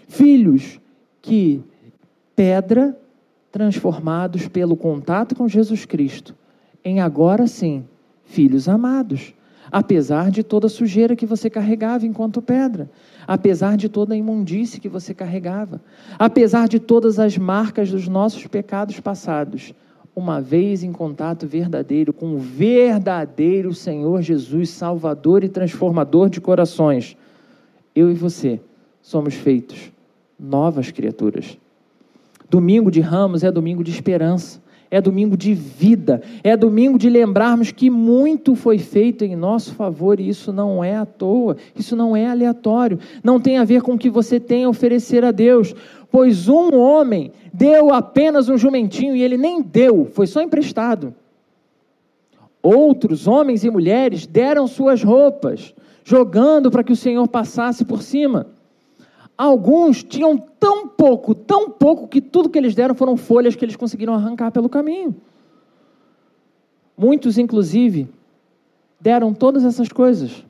Filhos 0.06 0.78
que 1.20 1.62
pedra 2.36 2.96
transformados 3.52 4.48
pelo 4.48 4.74
contato 4.74 5.36
com 5.36 5.46
Jesus 5.46 5.84
Cristo 5.84 6.34
em 6.84 7.00
agora 7.00 7.46
sim 7.46 7.84
filhos 8.24 8.68
amados. 8.68 9.34
apesar 9.70 10.30
de 10.30 10.42
toda 10.42 10.68
sujeira 10.68 11.16
que 11.16 11.24
você 11.24 11.48
carregava 11.48 12.04
enquanto 12.04 12.42
pedra, 12.42 12.90
apesar 13.26 13.76
de 13.76 13.88
toda 13.88 14.12
a 14.12 14.16
imundície 14.16 14.78
que 14.78 14.88
você 14.88 15.14
carregava, 15.14 15.80
apesar 16.18 16.68
de 16.68 16.78
todas 16.78 17.18
as 17.18 17.38
marcas 17.38 17.90
dos 17.90 18.06
nossos 18.06 18.46
pecados 18.46 19.00
passados, 19.00 19.72
uma 20.14 20.42
vez 20.42 20.82
em 20.82 20.92
contato 20.92 21.46
verdadeiro 21.46 22.12
com 22.12 22.34
o 22.34 22.38
verdadeiro 22.38 23.72
Senhor 23.72 24.20
Jesus, 24.20 24.68
Salvador 24.68 25.42
e 25.42 25.48
transformador 25.48 26.28
de 26.28 26.38
corações, 26.38 27.16
eu 27.94 28.10
e 28.10 28.14
você 28.14 28.60
somos 29.00 29.32
feitos 29.32 29.90
novas 30.38 30.90
criaturas. 30.90 31.56
Domingo 32.52 32.90
de 32.90 33.00
Ramos 33.00 33.42
é 33.42 33.50
domingo 33.50 33.82
de 33.82 33.90
esperança 33.90 34.60
é 34.92 35.00
domingo 35.00 35.38
de 35.38 35.54
vida, 35.54 36.20
é 36.44 36.54
domingo 36.54 36.98
de 36.98 37.08
lembrarmos 37.08 37.72
que 37.72 37.88
muito 37.88 38.54
foi 38.54 38.76
feito 38.76 39.24
em 39.24 39.34
nosso 39.34 39.74
favor 39.74 40.20
e 40.20 40.28
isso 40.28 40.52
não 40.52 40.84
é 40.84 40.94
à 40.94 41.06
toa, 41.06 41.56
isso 41.74 41.96
não 41.96 42.14
é 42.14 42.26
aleatório, 42.26 42.98
não 43.24 43.40
tem 43.40 43.56
a 43.56 43.64
ver 43.64 43.80
com 43.80 43.94
o 43.94 43.98
que 43.98 44.10
você 44.10 44.38
tem 44.38 44.64
a 44.64 44.68
oferecer 44.68 45.24
a 45.24 45.30
Deus, 45.30 45.74
pois 46.10 46.46
um 46.46 46.76
homem 46.76 47.32
deu 47.54 47.90
apenas 47.90 48.50
um 48.50 48.58
jumentinho 48.58 49.16
e 49.16 49.22
ele 49.22 49.38
nem 49.38 49.62
deu, 49.62 50.04
foi 50.04 50.26
só 50.26 50.42
emprestado. 50.42 51.14
Outros 52.62 53.26
homens 53.26 53.64
e 53.64 53.70
mulheres 53.70 54.26
deram 54.26 54.66
suas 54.66 55.02
roupas, 55.02 55.74
jogando 56.04 56.70
para 56.70 56.84
que 56.84 56.92
o 56.92 56.96
Senhor 56.96 57.26
passasse 57.28 57.82
por 57.82 58.02
cima. 58.02 58.51
Alguns 59.36 60.02
tinham 60.02 60.36
tão 60.36 60.86
pouco, 60.86 61.34
tão 61.34 61.70
pouco, 61.70 62.06
que 62.06 62.20
tudo 62.20 62.48
que 62.48 62.58
eles 62.58 62.74
deram 62.74 62.94
foram 62.94 63.16
folhas 63.16 63.56
que 63.56 63.64
eles 63.64 63.76
conseguiram 63.76 64.14
arrancar 64.14 64.50
pelo 64.52 64.68
caminho. 64.68 65.14
Muitos, 66.96 67.38
inclusive, 67.38 68.08
deram 69.00 69.32
todas 69.32 69.64
essas 69.64 69.88
coisas, 69.88 70.44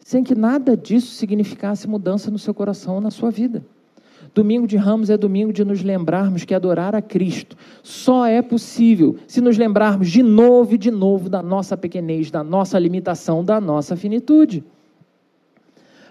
sem 0.00 0.22
que 0.22 0.34
nada 0.34 0.76
disso 0.76 1.14
significasse 1.14 1.88
mudança 1.88 2.30
no 2.30 2.38
seu 2.38 2.52
coração 2.52 2.96
ou 2.96 3.00
na 3.00 3.10
sua 3.10 3.30
vida. 3.30 3.64
Domingo 4.34 4.66
de 4.66 4.76
Ramos 4.76 5.10
é 5.10 5.16
domingo 5.16 5.52
de 5.52 5.64
nos 5.64 5.82
lembrarmos 5.82 6.44
que 6.44 6.54
adorar 6.54 6.94
a 6.94 7.02
Cristo 7.02 7.56
só 7.82 8.26
é 8.26 8.40
possível 8.40 9.16
se 9.26 9.40
nos 9.40 9.58
lembrarmos 9.58 10.10
de 10.10 10.22
novo 10.22 10.74
e 10.74 10.78
de 10.78 10.90
novo 10.90 11.28
da 11.28 11.42
nossa 11.42 11.76
pequenez, 11.76 12.30
da 12.30 12.42
nossa 12.42 12.78
limitação, 12.78 13.44
da 13.44 13.60
nossa 13.60 13.96
finitude 13.96 14.64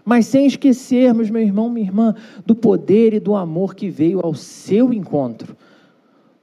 mas 0.04 0.26
sem 0.26 0.46
esquecermos, 0.46 1.30
meu 1.30 1.42
irmão, 1.42 1.70
minha 1.70 1.86
irmã, 1.86 2.16
do 2.46 2.56
poder 2.56 3.14
e 3.14 3.20
do 3.20 3.36
amor 3.36 3.76
que 3.76 3.90
veio 3.90 4.20
ao 4.22 4.34
seu 4.34 4.94
encontro, 4.94 5.56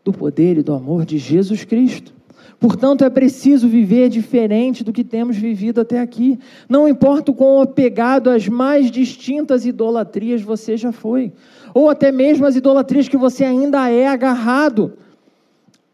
do 0.04 0.12
poder 0.12 0.58
e 0.58 0.62
do 0.62 0.72
amor 0.72 1.04
de 1.04 1.18
Jesus 1.18 1.64
Cristo. 1.64 2.12
Portanto, 2.60 3.04
é 3.04 3.10
preciso 3.10 3.68
viver 3.68 4.08
diferente 4.08 4.82
do 4.82 4.92
que 4.92 5.04
temos 5.04 5.36
vivido 5.36 5.80
até 5.80 6.00
aqui. 6.00 6.38
Não 6.68 6.88
importa 6.88 7.30
o 7.30 7.34
quão 7.34 7.62
apegado 7.62 8.30
às 8.30 8.48
mais 8.48 8.90
distintas 8.90 9.64
idolatrias 9.64 10.42
você 10.42 10.76
já 10.76 10.90
foi, 10.90 11.32
ou 11.72 11.88
até 11.88 12.10
mesmo 12.10 12.46
as 12.46 12.56
idolatrias 12.56 13.08
que 13.08 13.16
você 13.16 13.44
ainda 13.44 13.88
é 13.88 14.08
agarrado. 14.08 14.94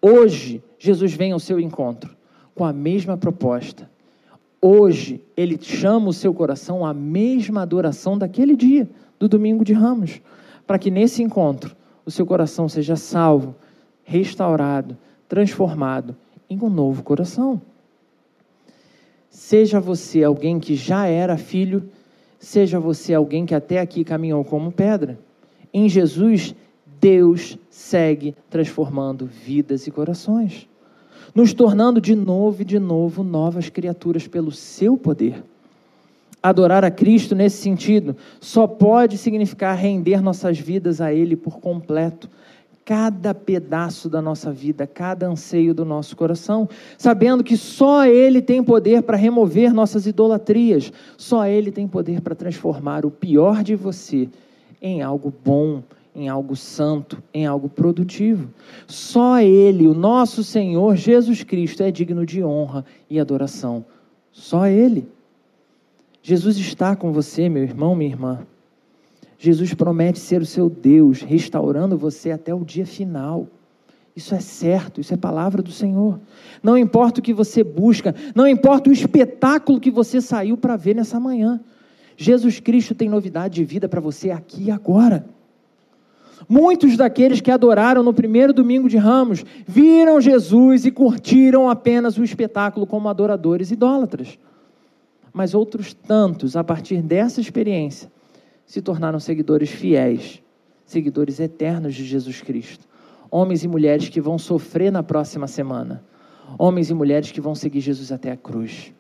Hoje, 0.01 0.63
Jesus 0.79 1.13
vem 1.13 1.33
ao 1.33 1.41
seu 1.41 1.61
encontro 1.61 2.17
com 2.55 2.65
a 2.65 2.73
mesma 2.73 3.17
proposta 3.17 3.94
Hoje, 4.67 5.23
Ele 5.37 5.59
chama 5.61 6.09
o 6.09 6.13
seu 6.15 6.33
coração 6.33 6.87
à 6.87 6.95
mesma 6.95 7.61
adoração 7.61 8.17
daquele 8.17 8.57
dia, 8.57 8.89
do 9.19 9.29
domingo 9.29 9.63
de 9.63 9.75
Ramos, 9.75 10.23
para 10.67 10.79
que 10.79 10.91
nesse 10.91 11.23
encontro 11.23 11.77
o 12.03 12.11
seu 12.11 12.25
coração 12.25 12.67
seja 12.67 12.97
salvo, 12.97 13.55
restaurado, 14.05 14.97
transformado 15.29 16.17
em 16.49 16.59
um 16.63 16.71
novo 16.71 17.03
coração. 17.03 17.61
Seja 19.29 19.79
você 19.79 20.25
alguém 20.25 20.59
que 20.59 20.75
já 20.75 21.07
era 21.07 21.37
filho, 21.37 21.87
seja 22.39 22.81
você 22.81 23.13
alguém 23.13 23.45
que 23.45 23.55
até 23.55 23.81
aqui 23.81 24.03
caminhou 24.03 24.43
como 24.47 24.73
pedra. 24.73 25.19
Em 25.75 25.91
Jesus, 25.91 26.55
Deus 26.99 27.59
segue 27.69 28.35
transformando 28.49 29.27
vidas 29.27 29.87
e 29.87 29.91
corações 29.91 30.67
nos 31.35 31.53
tornando 31.53 32.01
de 32.01 32.15
novo 32.15 32.63
e 32.63 32.65
de 32.65 32.79
novo 32.79 33.25
novas 33.25 33.69
criaturas 33.69 34.29
pelo 34.29 34.53
seu 34.53 34.97
poder. 34.97 35.43
Adorar 36.43 36.85
a 36.85 36.91
Cristo 36.91 37.35
nesse 37.35 37.57
sentido 37.57 38.15
só 38.41 38.67
pode 38.67 39.17
significar 39.19 39.77
render 39.77 40.23
nossas 40.23 40.59
vidas 40.59 41.01
a 41.01 41.13
Ele 41.13 41.35
por 41.35 41.59
completo, 41.59 42.29
cada 42.85 43.33
pedaço 43.33 44.11
da 44.11 44.21
nossa 44.21 44.53
vida, 44.53 44.87
cada 44.87 45.27
anseio 45.27 45.73
do 45.73 45.87
nosso 45.87 46.15
coração, 46.15 46.69
sabendo 46.99 47.43
que 47.43 47.57
só 47.57 48.05
Ele 48.05 48.43
tem 48.43 48.63
poder 48.63 49.03
para 49.03 49.17
remover 49.17 49.73
nossas 49.73 50.07
idolatrias, 50.07 50.93
só 51.17 51.47
Ele 51.47 51.73
tem 51.73 51.89
poder 51.89 52.21
para 52.21 52.35
transformar 52.35 53.07
o 53.07 53.11
pior 53.11 53.65
de 53.65 53.75
você 53.75 54.29
em 54.83 55.01
algo 55.01 55.33
bom, 55.43 55.83
em 56.15 56.29
algo 56.29 56.55
santo, 56.55 57.23
em 57.33 57.45
algo 57.45 57.69
produtivo. 57.69 58.49
Só 58.87 59.41
Ele, 59.41 59.89
o 59.89 59.95
nosso 59.95 60.45
Senhor 60.45 60.95
Jesus 60.97 61.43
Cristo, 61.43 61.83
é 61.83 61.91
digno 61.91 62.25
de 62.25 62.45
honra 62.45 62.85
e 63.11 63.19
adoração. 63.19 63.85
Só 64.31 64.67
Ele. 64.67 65.09
Jesus 66.23 66.57
está 66.57 66.95
com 66.95 67.13
você, 67.13 67.49
meu 67.49 67.63
irmão, 67.63 67.95
minha 67.95 68.11
irmã. 68.11 68.47
Jesus 69.39 69.75
promete 69.75 70.19
ser 70.19 70.41
o 70.41 70.47
seu 70.47 70.71
Deus, 70.71 71.21
restaurando 71.21 71.99
você 71.99 72.31
até 72.31 72.55
o 72.55 72.65
dia 72.65 72.87
final. 72.87 73.47
Isso 74.17 74.35
é 74.35 74.41
certo, 74.41 75.01
isso 75.01 75.13
é 75.13 75.17
palavra 75.17 75.61
do 75.61 75.73
Senhor. 75.73 76.21
Não 76.63 76.79
importa 76.79 77.21
o 77.21 77.23
que 77.23 77.35
você 77.35 77.65
busca, 77.65 78.15
não 78.35 78.47
importa 78.47 78.89
o 78.89 78.93
espetáculo 78.93 79.81
que 79.81 79.91
você 79.91 80.21
saiu 80.21 80.57
para 80.57 80.77
ver 80.77 80.95
nessa 80.95 81.19
manhã. 81.19 81.61
Jesus 82.17 82.61
Cristo 82.61 82.95
tem 82.95 83.09
novidade 83.09 83.57
de 83.57 83.65
vida 83.65 83.89
para 83.89 84.01
você 84.01 84.31
aqui 84.31 84.65
e 84.65 84.71
agora. 84.71 85.27
Muitos 86.49 86.97
daqueles 86.97 87.41
que 87.41 87.51
adoraram 87.51 88.03
no 88.03 88.13
primeiro 88.13 88.53
domingo 88.53 88.89
de 88.89 88.97
Ramos 88.97 89.45
viram 89.67 90.21
Jesus 90.21 90.85
e 90.85 90.91
curtiram 90.91 91.69
apenas 91.69 92.19
o 92.19 92.25
espetáculo 92.25 92.87
como 92.87 93.09
adoradores 93.09 93.71
idólatras. 93.71 94.39
Mas 95.33 95.55
outros 95.55 95.95
tantos, 95.95 96.57
a 96.57 96.63
partir 96.63 97.03
dessa 97.03 97.41
experiência, 97.41 98.11
se 98.67 98.81
tornaram 98.81 99.19
seguidores 99.19 99.71
fiéis, 99.71 100.43
seguidores 100.85 101.41
eternos 101.41 101.95
de 101.95 102.05
Jesus 102.05 102.41
Cristo. 102.41 102.87
Homens 103.31 103.65
e 103.65 103.69
mulheres 103.69 104.09
que 104.09 104.21
vão 104.21 104.39
sofrer 104.39 104.93
na 104.93 105.03
próxima 105.03 105.47
semana. 105.47 106.05
Homens 106.59 106.91
e 106.91 106.95
mulheres 106.95 107.33
que 107.33 107.41
vão 107.41 107.55
seguir 107.55 107.81
Jesus 107.81 108.13
até 108.13 108.31
a 108.31 108.37
cruz. 108.37 108.93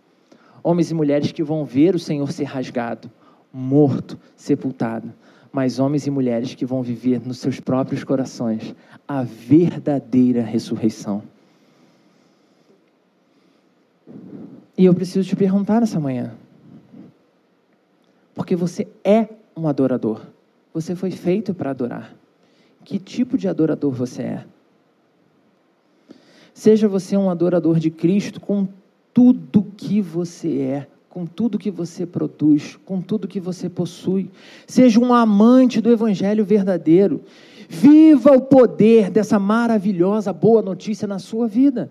Homens 0.62 0.90
e 0.90 0.94
mulheres 0.94 1.30
que 1.30 1.42
vão 1.42 1.64
ver 1.64 1.94
o 1.94 1.98
Senhor 1.98 2.32
ser 2.32 2.44
rasgado, 2.44 3.10
morto, 3.52 4.18
sepultado 4.34 5.12
mas 5.54 5.78
homens 5.78 6.04
e 6.04 6.10
mulheres 6.10 6.52
que 6.56 6.66
vão 6.66 6.82
viver 6.82 7.24
nos 7.24 7.38
seus 7.38 7.60
próprios 7.60 8.02
corações 8.02 8.74
a 9.06 9.22
verdadeira 9.22 10.42
ressurreição. 10.42 11.22
E 14.76 14.84
eu 14.84 14.92
preciso 14.92 15.28
te 15.28 15.36
perguntar 15.36 15.80
essa 15.80 16.00
manhã, 16.00 16.34
porque 18.34 18.56
você 18.56 18.88
é 19.04 19.28
um 19.56 19.68
adorador, 19.68 20.26
você 20.72 20.96
foi 20.96 21.12
feito 21.12 21.54
para 21.54 21.70
adorar. 21.70 22.12
Que 22.84 22.98
tipo 22.98 23.38
de 23.38 23.46
adorador 23.46 23.92
você 23.92 24.22
é? 24.22 24.44
Seja 26.52 26.88
você 26.88 27.16
um 27.16 27.30
adorador 27.30 27.78
de 27.78 27.92
Cristo 27.92 28.40
com 28.40 28.66
tudo 29.14 29.72
que 29.76 30.00
você 30.00 30.58
é, 30.58 30.88
com 31.14 31.24
tudo 31.24 31.60
que 31.60 31.70
você 31.70 32.04
produz, 32.04 32.76
com 32.84 33.00
tudo 33.00 33.28
que 33.28 33.38
você 33.38 33.68
possui. 33.68 34.28
Seja 34.66 34.98
um 34.98 35.14
amante 35.14 35.80
do 35.80 35.92
Evangelho 35.92 36.44
verdadeiro. 36.44 37.20
Viva 37.68 38.32
o 38.32 38.40
poder 38.40 39.10
dessa 39.10 39.38
maravilhosa 39.38 40.32
boa 40.32 40.60
notícia 40.60 41.06
na 41.06 41.20
sua 41.20 41.46
vida. 41.46 41.88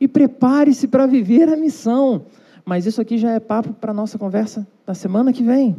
E 0.00 0.08
prepare-se 0.08 0.88
para 0.88 1.06
viver 1.06 1.48
a 1.48 1.56
missão. 1.56 2.26
Mas 2.64 2.86
isso 2.86 3.00
aqui 3.00 3.18
já 3.18 3.30
é 3.30 3.38
papo 3.38 3.72
para 3.72 3.92
a 3.92 3.94
nossa 3.94 4.18
conversa 4.18 4.66
da 4.84 4.94
semana 4.94 5.32
que 5.32 5.44
vem. 5.44 5.76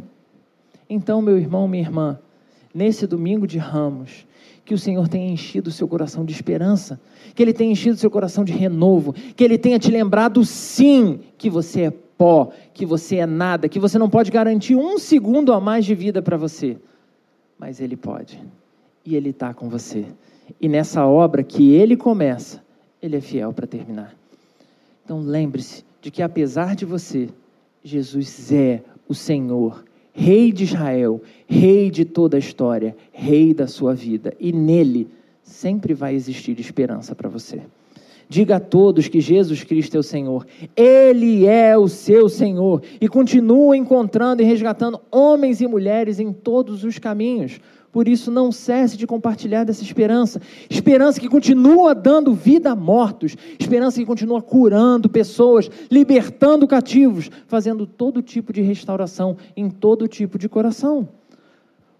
Então, 0.88 1.20
meu 1.20 1.36
irmão, 1.36 1.68
minha 1.68 1.82
irmã, 1.82 2.18
nesse 2.74 3.06
domingo 3.06 3.46
de 3.46 3.58
ramos, 3.58 4.26
que 4.64 4.72
o 4.72 4.78
Senhor 4.78 5.08
tenha 5.08 5.30
enchido 5.30 5.68
o 5.68 5.72
seu 5.72 5.86
coração 5.86 6.24
de 6.24 6.32
esperança, 6.32 6.98
que 7.34 7.42
Ele 7.42 7.52
tenha 7.52 7.70
enchido 7.70 7.96
o 7.96 7.98
seu 7.98 8.10
coração 8.10 8.44
de 8.44 8.52
renovo, 8.52 9.12
que 9.12 9.44
Ele 9.44 9.58
tenha 9.58 9.78
te 9.78 9.90
lembrado, 9.90 10.42
sim, 10.42 11.20
que 11.36 11.50
você 11.50 11.82
é 11.82 11.92
pó, 12.16 12.50
que 12.72 12.86
você 12.86 13.16
é 13.16 13.26
nada, 13.26 13.68
que 13.68 13.78
você 13.78 13.98
não 13.98 14.08
pode 14.08 14.30
garantir 14.30 14.74
um 14.74 14.98
segundo 14.98 15.52
a 15.52 15.60
mais 15.60 15.84
de 15.84 15.94
vida 15.94 16.22
para 16.22 16.36
você. 16.36 16.76
Mas 17.58 17.80
Ele 17.80 17.96
pode. 17.96 18.42
E 19.04 19.14
Ele 19.14 19.30
está 19.30 19.54
com 19.54 19.68
você. 19.68 20.06
E 20.60 20.68
nessa 20.68 21.06
obra 21.06 21.42
que 21.42 21.72
Ele 21.72 21.96
começa, 21.96 22.62
Ele 23.02 23.16
é 23.16 23.20
fiel 23.20 23.52
para 23.52 23.66
terminar. 23.66 24.14
Então 25.04 25.20
lembre-se 25.20 25.84
de 26.00 26.10
que 26.10 26.22
apesar 26.22 26.74
de 26.74 26.84
você, 26.84 27.28
Jesus 27.82 28.50
é 28.52 28.82
o 29.08 29.14
Senhor, 29.14 29.84
Rei 30.12 30.50
de 30.50 30.64
Israel, 30.64 31.20
Rei 31.46 31.90
de 31.90 32.04
toda 32.04 32.36
a 32.36 32.40
história, 32.40 32.96
Rei 33.12 33.52
da 33.52 33.66
sua 33.66 33.94
vida. 33.94 34.34
E 34.40 34.52
nele 34.52 35.08
sempre 35.42 35.94
vai 35.94 36.14
existir 36.14 36.58
esperança 36.58 37.14
para 37.14 37.28
você. 37.28 37.62
Diga 38.28 38.56
a 38.56 38.60
todos 38.60 39.06
que 39.06 39.20
Jesus 39.20 39.62
Cristo 39.62 39.96
é 39.96 40.00
o 40.00 40.02
Senhor. 40.02 40.46
Ele 40.74 41.46
é 41.46 41.78
o 41.78 41.86
seu 41.86 42.28
Senhor. 42.28 42.82
E 43.00 43.08
continua 43.08 43.76
encontrando 43.76 44.42
e 44.42 44.44
resgatando 44.44 45.00
homens 45.10 45.60
e 45.60 45.66
mulheres 45.66 46.18
em 46.18 46.32
todos 46.32 46.82
os 46.82 46.98
caminhos. 46.98 47.60
Por 47.92 48.08
isso, 48.08 48.30
não 48.30 48.52
cesse 48.52 48.96
de 48.96 49.06
compartilhar 49.06 49.64
dessa 49.64 49.82
esperança. 49.82 50.42
Esperança 50.68 51.20
que 51.20 51.28
continua 51.28 51.94
dando 51.94 52.34
vida 52.34 52.72
a 52.72 52.76
mortos. 52.76 53.36
Esperança 53.58 53.98
que 53.98 54.04
continua 54.04 54.42
curando 54.42 55.08
pessoas, 55.08 55.70
libertando 55.90 56.66
cativos, 56.66 57.30
fazendo 57.46 57.86
todo 57.86 58.20
tipo 58.20 58.52
de 58.52 58.60
restauração 58.60 59.36
em 59.56 59.70
todo 59.70 60.08
tipo 60.08 60.36
de 60.36 60.48
coração. 60.48 61.08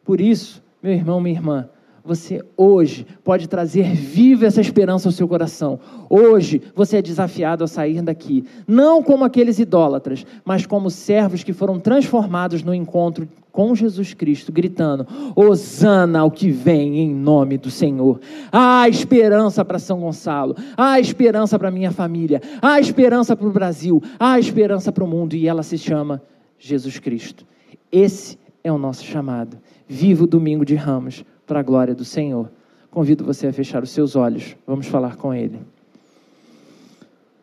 Por 0.05 0.21
isso, 0.21 0.62
meu 0.83 0.93
irmão, 0.93 1.21
minha 1.21 1.37
irmã, 1.37 1.69
você 2.07 2.40
hoje 2.57 3.05
pode 3.25 3.49
trazer 3.49 3.95
viva 3.95 4.47
essa 4.47 4.61
esperança 4.61 5.09
ao 5.09 5.12
seu 5.12 5.27
coração. 5.27 5.81
Hoje 6.09 6.62
você 6.75 6.99
é 6.99 7.03
desafiado 7.03 7.64
a 7.64 7.66
sair 7.66 8.01
daqui, 8.01 8.45
não 8.66 9.03
como 9.03 9.25
aqueles 9.25 9.59
idólatras, 9.59 10.25
mas 10.45 10.64
como 10.64 10.88
servos 10.88 11.42
que 11.42 11.53
foram 11.53 11.81
transformados 11.81 12.62
no 12.62 12.73
encontro 12.73 13.29
com 13.51 13.75
Jesus 13.75 14.14
Cristo, 14.14 14.53
gritando: 14.53 15.07
Hosana 15.35 16.21
ao 16.21 16.31
que 16.31 16.51
vem 16.51 16.99
em 16.99 17.12
nome 17.12 17.59
do 17.59 17.71
Senhor. 17.71 18.21
Há 18.53 18.88
esperança 18.88 19.64
para 19.64 19.79
São 19.79 20.01
Gonçalo, 20.01 20.55
há 20.77 21.01
esperança 21.01 21.59
para 21.59 21.71
minha 21.71 21.90
família, 21.90 22.40
há 22.62 22.79
esperança 22.79 23.35
para 23.35 23.49
o 23.49 23.53
Brasil, 23.53 24.01
há 24.19 24.38
esperança 24.38 24.92
para 24.92 25.03
o 25.03 25.09
mundo 25.09 25.35
e 25.35 25.49
ela 25.49 25.64
se 25.64 25.77
chama 25.77 26.23
Jesus 26.59 26.99
Cristo. 26.99 27.45
Esse 27.90 28.38
é 28.62 28.71
o 28.71 28.79
nosso 28.79 29.05
chamado. 29.05 29.59
Viva 29.88 30.25
o 30.25 30.27
domingo 30.27 30.64
de 30.64 30.75
Ramos 30.75 31.25
para 31.47 31.61
a 31.61 31.63
glória 31.63 31.95
do 31.95 32.05
Senhor. 32.05 32.51
Convido 32.91 33.25
você 33.25 33.47
a 33.47 33.53
fechar 33.53 33.83
os 33.83 33.91
seus 33.91 34.17
olhos. 34.17 34.57
Vamos 34.67 34.87
falar 34.87 35.17
com 35.17 35.33
Ele. 35.33 35.61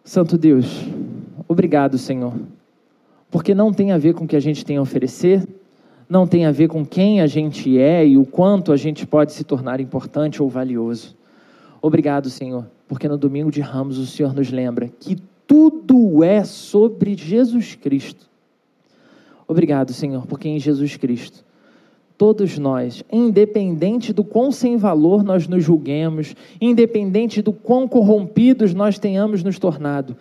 Santo 0.04 0.38
Deus, 0.38 0.86
obrigado, 1.48 1.98
Senhor, 1.98 2.34
porque 3.32 3.56
não 3.56 3.72
tem 3.72 3.94
a 3.94 3.98
ver 3.98 4.13
com 4.13 4.26
o 4.26 4.28
que 4.28 4.36
a 4.36 4.39
gente 4.39 4.66
tem 4.66 4.76
a 4.76 4.82
oferecer, 4.82 5.48
não 6.10 6.28
tem 6.28 6.46
a 6.46 6.52
ver 6.52 6.68
com 6.68 6.86
quem 6.86 7.22
a 7.22 7.28
gente 7.28 7.78
é 7.78 8.06
e 8.06 8.18
o 8.18 8.26
quanto 8.26 8.74
a 8.74 8.78
gente 8.78 9.08
pode 9.08 9.32
se 9.32 9.46
tornar 9.46 9.80
importante 9.80 10.44
ou 10.44 10.50
valioso. 10.50 11.16
Obrigado, 11.82 12.30
Senhor, 12.30 12.68
porque 12.86 13.08
no 13.08 13.18
domingo 13.18 13.50
de 13.50 13.62
Ramos 13.62 13.98
o 13.98 14.06
Senhor 14.06 14.34
nos 14.34 14.52
lembra 14.52 14.89
que 15.00 15.16
tudo 15.48 16.22
é 16.22 16.44
sobre 16.44 17.16
Jesus 17.16 17.76
Cristo. 17.76 18.30
Obrigado, 19.48 19.94
Senhor, 19.94 20.28
porque 20.28 20.50
em 20.50 20.60
Jesus 20.60 20.98
Cristo 20.98 21.46
todos 22.17 22.58
nós, 22.58 23.04
independente 23.12 24.13
do 24.13 24.23
quão 24.23 24.52
sem 24.52 24.78
valor 24.78 25.23
nós 25.23 25.47
nos 25.47 25.63
julguemos, 25.63 26.36
independente 26.60 27.41
do 27.41 27.52
quão 27.52 27.88
corrompidos 27.88 28.73
nós 28.73 28.99
tenhamos 28.99 29.43
nos 29.43 29.60
tornado, 29.60 30.15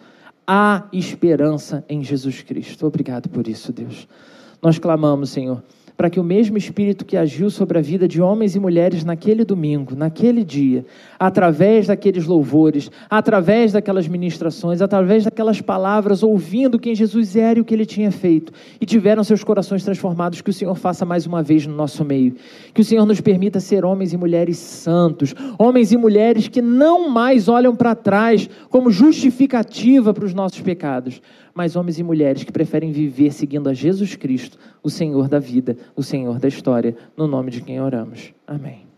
há 0.46 0.85
esperança 0.92 1.85
em 1.88 2.02
Jesus 2.02 2.42
Cristo. 2.42 2.87
Obrigado 2.87 3.28
por 3.28 3.46
isso, 3.46 3.72
Deus. 3.72 4.09
Nós 4.61 4.78
clamamos, 4.78 5.31
Senhor 5.31 5.62
para 6.02 6.10
que 6.10 6.18
o 6.18 6.24
mesmo 6.24 6.58
Espírito 6.58 7.04
que 7.04 7.16
agiu 7.16 7.48
sobre 7.48 7.78
a 7.78 7.80
vida 7.80 8.08
de 8.08 8.20
homens 8.20 8.56
e 8.56 8.58
mulheres 8.58 9.04
naquele 9.04 9.44
domingo, 9.44 9.94
naquele 9.94 10.42
dia, 10.42 10.84
através 11.16 11.86
daqueles 11.86 12.26
louvores, 12.26 12.90
através 13.08 13.70
daquelas 13.70 14.08
ministrações, 14.08 14.82
através 14.82 15.22
daquelas 15.22 15.60
palavras, 15.60 16.24
ouvindo 16.24 16.76
quem 16.76 16.92
Jesus 16.92 17.36
era 17.36 17.60
e 17.60 17.62
o 17.62 17.64
que 17.64 17.72
ele 17.72 17.86
tinha 17.86 18.10
feito, 18.10 18.52
e 18.80 18.84
tiveram 18.84 19.22
seus 19.22 19.44
corações 19.44 19.84
transformados, 19.84 20.40
que 20.40 20.50
o 20.50 20.52
Senhor 20.52 20.74
faça 20.74 21.04
mais 21.04 21.24
uma 21.24 21.40
vez 21.40 21.68
no 21.68 21.76
nosso 21.76 22.04
meio. 22.04 22.34
Que 22.74 22.80
o 22.80 22.84
Senhor 22.84 23.06
nos 23.06 23.20
permita 23.20 23.60
ser 23.60 23.84
homens 23.84 24.12
e 24.12 24.16
mulheres 24.16 24.56
santos, 24.58 25.32
homens 25.56 25.92
e 25.92 25.96
mulheres 25.96 26.48
que 26.48 26.60
não 26.60 27.10
mais 27.10 27.46
olham 27.46 27.76
para 27.76 27.94
trás 27.94 28.50
como 28.68 28.90
justificativa 28.90 30.12
para 30.12 30.24
os 30.24 30.34
nossos 30.34 30.60
pecados 30.62 31.22
mas 31.54 31.76
homens 31.76 31.98
e 31.98 32.02
mulheres 32.02 32.44
que 32.44 32.52
preferem 32.52 32.92
viver 32.92 33.32
seguindo 33.32 33.68
a 33.68 33.74
Jesus 33.74 34.14
Cristo, 34.14 34.58
o 34.82 34.90
Senhor 34.90 35.28
da 35.28 35.38
vida, 35.38 35.76
o 35.96 36.02
Senhor 36.02 36.38
da 36.38 36.48
história, 36.48 36.96
no 37.16 37.26
nome 37.26 37.50
de 37.50 37.60
quem 37.60 37.80
oramos. 37.80 38.32
Amém. 38.46 38.91